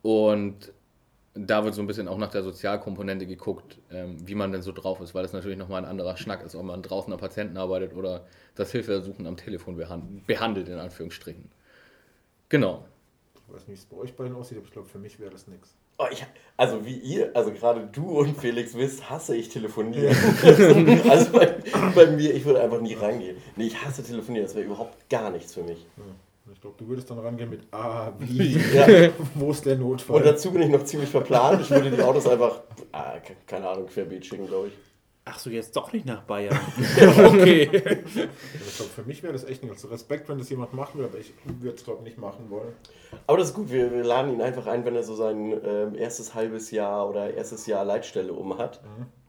Und 0.00 0.72
da 1.34 1.64
wird 1.64 1.74
so 1.74 1.82
ein 1.82 1.86
bisschen 1.86 2.08
auch 2.08 2.16
nach 2.16 2.30
der 2.30 2.42
Sozialkomponente 2.42 3.26
geguckt, 3.26 3.78
ähm, 3.90 4.16
wie 4.26 4.34
man 4.34 4.52
denn 4.52 4.62
so 4.62 4.72
drauf 4.72 5.00
ist, 5.00 5.14
weil 5.14 5.22
das 5.22 5.32
natürlich 5.32 5.58
nochmal 5.58 5.82
ein 5.84 5.90
anderer 5.90 6.16
Schnack 6.16 6.42
ist, 6.44 6.54
ob 6.54 6.64
man 6.64 6.80
draußen 6.82 7.12
am 7.12 7.18
Patienten 7.18 7.56
arbeitet 7.56 7.94
oder 7.94 8.26
das 8.54 8.72
Hilfeersuchen 8.72 9.26
am 9.26 9.36
Telefon 9.36 9.76
behand 9.76 10.26
behandelt, 10.26 10.68
in 10.68 10.78
Anführungsstrichen. 10.78 11.50
Genau. 12.54 12.84
Ich 13.34 13.52
weiß 13.52 13.66
nicht, 13.66 13.68
wie 13.68 13.72
es 13.72 13.84
bei 13.86 13.96
euch 13.96 14.14
beiden 14.14 14.36
aussieht, 14.36 14.58
aber 14.58 14.66
ich 14.66 14.72
glaube, 14.72 14.86
für 14.88 14.98
mich 14.98 15.18
wäre 15.18 15.30
das 15.30 15.48
nichts. 15.48 15.74
Oh, 15.98 16.04
ich, 16.12 16.24
also 16.56 16.86
wie 16.86 16.94
ihr, 16.98 17.32
also 17.34 17.50
gerade 17.52 17.88
du 17.90 18.18
und 18.20 18.38
Felix 18.38 18.74
wisst, 18.76 19.10
hasse 19.10 19.34
ich 19.34 19.48
telefonieren. 19.48 20.14
also 21.10 21.32
bei, 21.32 21.56
bei 21.96 22.06
mir, 22.12 22.32
ich 22.32 22.44
würde 22.44 22.60
einfach 22.62 22.80
nie 22.80 22.94
rangehen. 22.94 23.36
Nee, 23.56 23.66
ich 23.66 23.84
hasse 23.84 24.04
telefonieren, 24.04 24.46
das 24.46 24.54
wäre 24.54 24.66
überhaupt 24.66 25.08
gar 25.10 25.30
nichts 25.30 25.52
für 25.54 25.64
mich. 25.64 25.84
Ich 26.52 26.60
glaube, 26.60 26.76
du 26.78 26.86
würdest 26.86 27.10
dann 27.10 27.18
rangehen 27.18 27.50
mit 27.50 27.62
A, 27.72 28.12
wie, 28.20 28.52
Ja. 28.74 29.10
wo 29.34 29.50
ist 29.50 29.66
der 29.66 29.76
Notfall? 29.76 30.16
Und 30.18 30.26
dazu 30.26 30.52
bin 30.52 30.62
ich 30.62 30.68
noch 30.68 30.84
ziemlich 30.84 31.10
verplant. 31.10 31.60
Ich 31.60 31.70
würde 31.70 31.90
die 31.90 32.02
Autos 32.02 32.28
einfach, 32.28 32.60
ah, 32.92 33.18
ke- 33.18 33.34
keine 33.48 33.68
Ahnung, 33.68 33.86
querbeet 33.86 34.24
schicken, 34.26 34.46
glaube 34.46 34.68
ich. 34.68 34.74
Ach 35.26 35.38
so, 35.38 35.48
jetzt 35.48 35.74
doch 35.74 35.92
nicht 35.92 36.04
nach 36.04 36.22
Bayern. 36.22 36.54
okay. 36.76 37.62
ich 37.62 38.76
glaube, 38.76 38.90
für 38.94 39.04
mich 39.04 39.22
wäre 39.22 39.32
das 39.32 39.44
echt. 39.44 39.64
Also 39.64 39.88
Respekt, 39.88 40.28
wenn 40.28 40.38
das 40.38 40.50
jemand 40.50 40.74
machen 40.74 40.98
will, 40.98 41.06
aber 41.06 41.18
ich 41.18 41.32
würde 41.60 41.76
es, 41.76 41.84
glaube 41.84 42.00
ich, 42.00 42.04
nicht 42.04 42.18
machen 42.18 42.50
wollen. 42.50 42.74
Aber 43.26 43.38
das 43.38 43.48
ist 43.48 43.54
gut, 43.54 43.70
wir, 43.70 43.90
wir 43.90 44.04
laden 44.04 44.34
ihn 44.34 44.42
einfach 44.42 44.66
ein, 44.66 44.84
wenn 44.84 44.94
er 44.94 45.02
so 45.02 45.14
sein 45.14 45.58
ähm, 45.64 45.94
erstes 45.94 46.34
halbes 46.34 46.70
Jahr 46.70 47.08
oder 47.08 47.32
erstes 47.32 47.66
Jahr 47.66 47.86
Leitstelle 47.86 48.34
um 48.34 48.58
hat. 48.58 48.82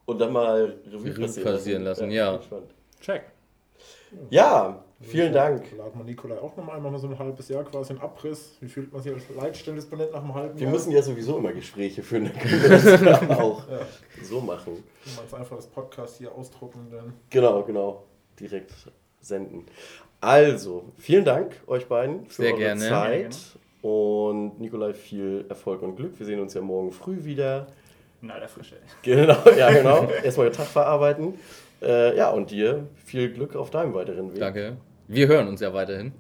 Und 0.06 0.20
dann 0.20 0.34
mal 0.34 0.76
Revue, 0.86 1.18
Revue 1.18 1.44
passieren 1.44 1.84
lassen, 1.84 2.12
ja. 2.12 2.32
bin 2.32 2.40
gespannt. 2.40 2.72
Check. 3.00 3.24
Ja, 4.30 4.84
vielen 5.02 5.34
Dank. 5.34 5.64
Laden 5.78 5.98
wir 6.00 6.04
Nikolai 6.06 6.38
auch 6.38 6.56
nochmal 6.56 6.78
einmal 6.78 6.98
so 7.00 7.08
ein 7.08 7.18
halbes 7.20 7.50
Jahr 7.50 7.64
quasi 7.64 7.94
einen 7.94 8.02
Abriss. 8.02 8.52
Wie 8.62 8.68
fühlt 8.68 8.92
man 8.94 9.02
sich 9.02 9.14
als 9.14 9.24
Leitstellendisponent 9.36 10.12
nach 10.12 10.24
einem 10.24 10.34
halben 10.34 10.56
Wir 10.58 10.64
Jahr? 10.64 10.72
müssen 10.72 10.92
ja 10.92 11.02
sowieso 11.02 11.38
immer 11.38 11.54
Gespräche 11.54 12.02
führen, 12.04 12.26
dann 12.26 12.34
können 12.40 12.62
wir 12.62 12.70
das 12.70 13.02
ja 13.30 13.38
auch 13.40 13.64
so 14.24 14.40
machen. 14.42 14.84
Wir 15.04 15.24
jetzt 15.24 15.34
einfach 15.34 15.56
das 15.58 15.68
Podcast 15.68 16.18
hier 16.18 16.32
ausdrucken, 16.34 16.88
dann 16.92 17.14
Genau, 17.30 17.64
genau. 17.64 18.04
Direkt 18.40 18.72
senden. 19.22 19.66
Also, 20.22 20.86
vielen 20.98 21.26
Dank 21.26 21.62
euch 21.68 21.86
beiden 21.88 22.26
für 22.28 22.42
Sehr 22.44 22.52
eure 22.54 22.60
gerne. 22.60 22.82
Zeit. 22.90 23.38
Und 23.82 24.60
Nikolai, 24.60 24.94
viel 24.94 25.46
Erfolg 25.50 25.82
und 25.84 25.96
Glück. 25.96 26.18
Wir 26.18 26.26
sehen 26.26 26.40
uns 26.40 26.54
ja 26.56 26.62
morgen 26.62 26.92
früh 26.92 27.24
wieder. 27.24 27.68
Na, 28.22 28.40
der 28.40 28.50
Frische. 28.50 28.78
Genau, 29.04 29.38
ja, 29.56 29.72
genau. 29.72 30.08
Erstmal 30.24 30.50
den 30.50 30.54
Tag 30.58 30.66
verarbeiten. 30.66 31.36
Äh, 31.82 32.18
ja, 32.18 32.30
und 32.30 32.52
dir 32.52 32.88
viel 32.96 33.32
Glück 33.32 33.56
auf 33.56 33.70
deinem 33.70 33.94
weiteren 33.94 34.32
Weg. 34.32 34.40
Danke. 34.40 34.78
Wir 35.08 35.28
hören 35.28 35.48
uns 35.48 35.62
ja 35.62 35.74
weiterhin. 35.74 36.14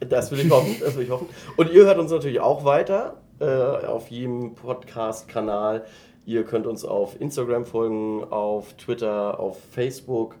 Das 0.00 0.30
will 0.30 0.40
ich 0.40 0.50
hoffen, 0.50 0.76
das 0.80 0.96
will 0.96 1.04
ich 1.04 1.10
hoffen. 1.10 1.28
Und 1.56 1.70
ihr 1.72 1.84
hört 1.84 1.98
uns 1.98 2.10
natürlich 2.12 2.40
auch 2.40 2.64
weiter 2.64 3.16
äh, 3.40 3.44
auf 3.44 4.08
jedem 4.08 4.54
Podcast-Kanal. 4.54 5.84
Ihr 6.24 6.44
könnt 6.44 6.66
uns 6.66 6.84
auf 6.84 7.20
Instagram 7.20 7.64
folgen, 7.64 8.24
auf 8.24 8.74
Twitter, 8.74 9.40
auf 9.40 9.58
Facebook 9.72 10.36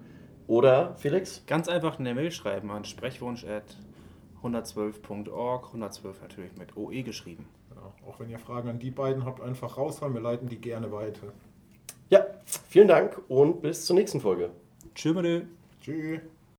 oder 0.46 0.94
Felix? 0.96 1.42
Ganz 1.46 1.68
einfach 1.68 1.98
eine 1.98 2.14
Mail 2.14 2.30
schreiben 2.30 2.70
an 2.70 2.84
sprechwunsch.112.org. 2.84 5.66
112 5.66 6.22
natürlich 6.22 6.56
mit 6.56 6.76
OE 6.76 7.02
geschrieben. 7.02 7.46
ja, 7.74 7.82
auch 8.08 8.20
wenn 8.20 8.30
ihr 8.30 8.38
Fragen 8.38 8.68
an 8.68 8.78
die 8.78 8.90
beiden 8.90 9.24
habt, 9.24 9.40
einfach 9.40 9.76
raushauen. 9.76 10.14
Wir 10.14 10.20
leiten 10.20 10.48
die 10.48 10.60
gerne 10.60 10.92
weiter. 10.92 11.32
Vielen 12.68 12.88
Dank 12.88 13.20
und 13.28 13.62
bis 13.62 13.84
zur 13.84 13.96
nächsten 13.96 14.20
Folge. 14.20 14.50
Tschüss. 14.94 15.42
Tschüss. 15.80 16.20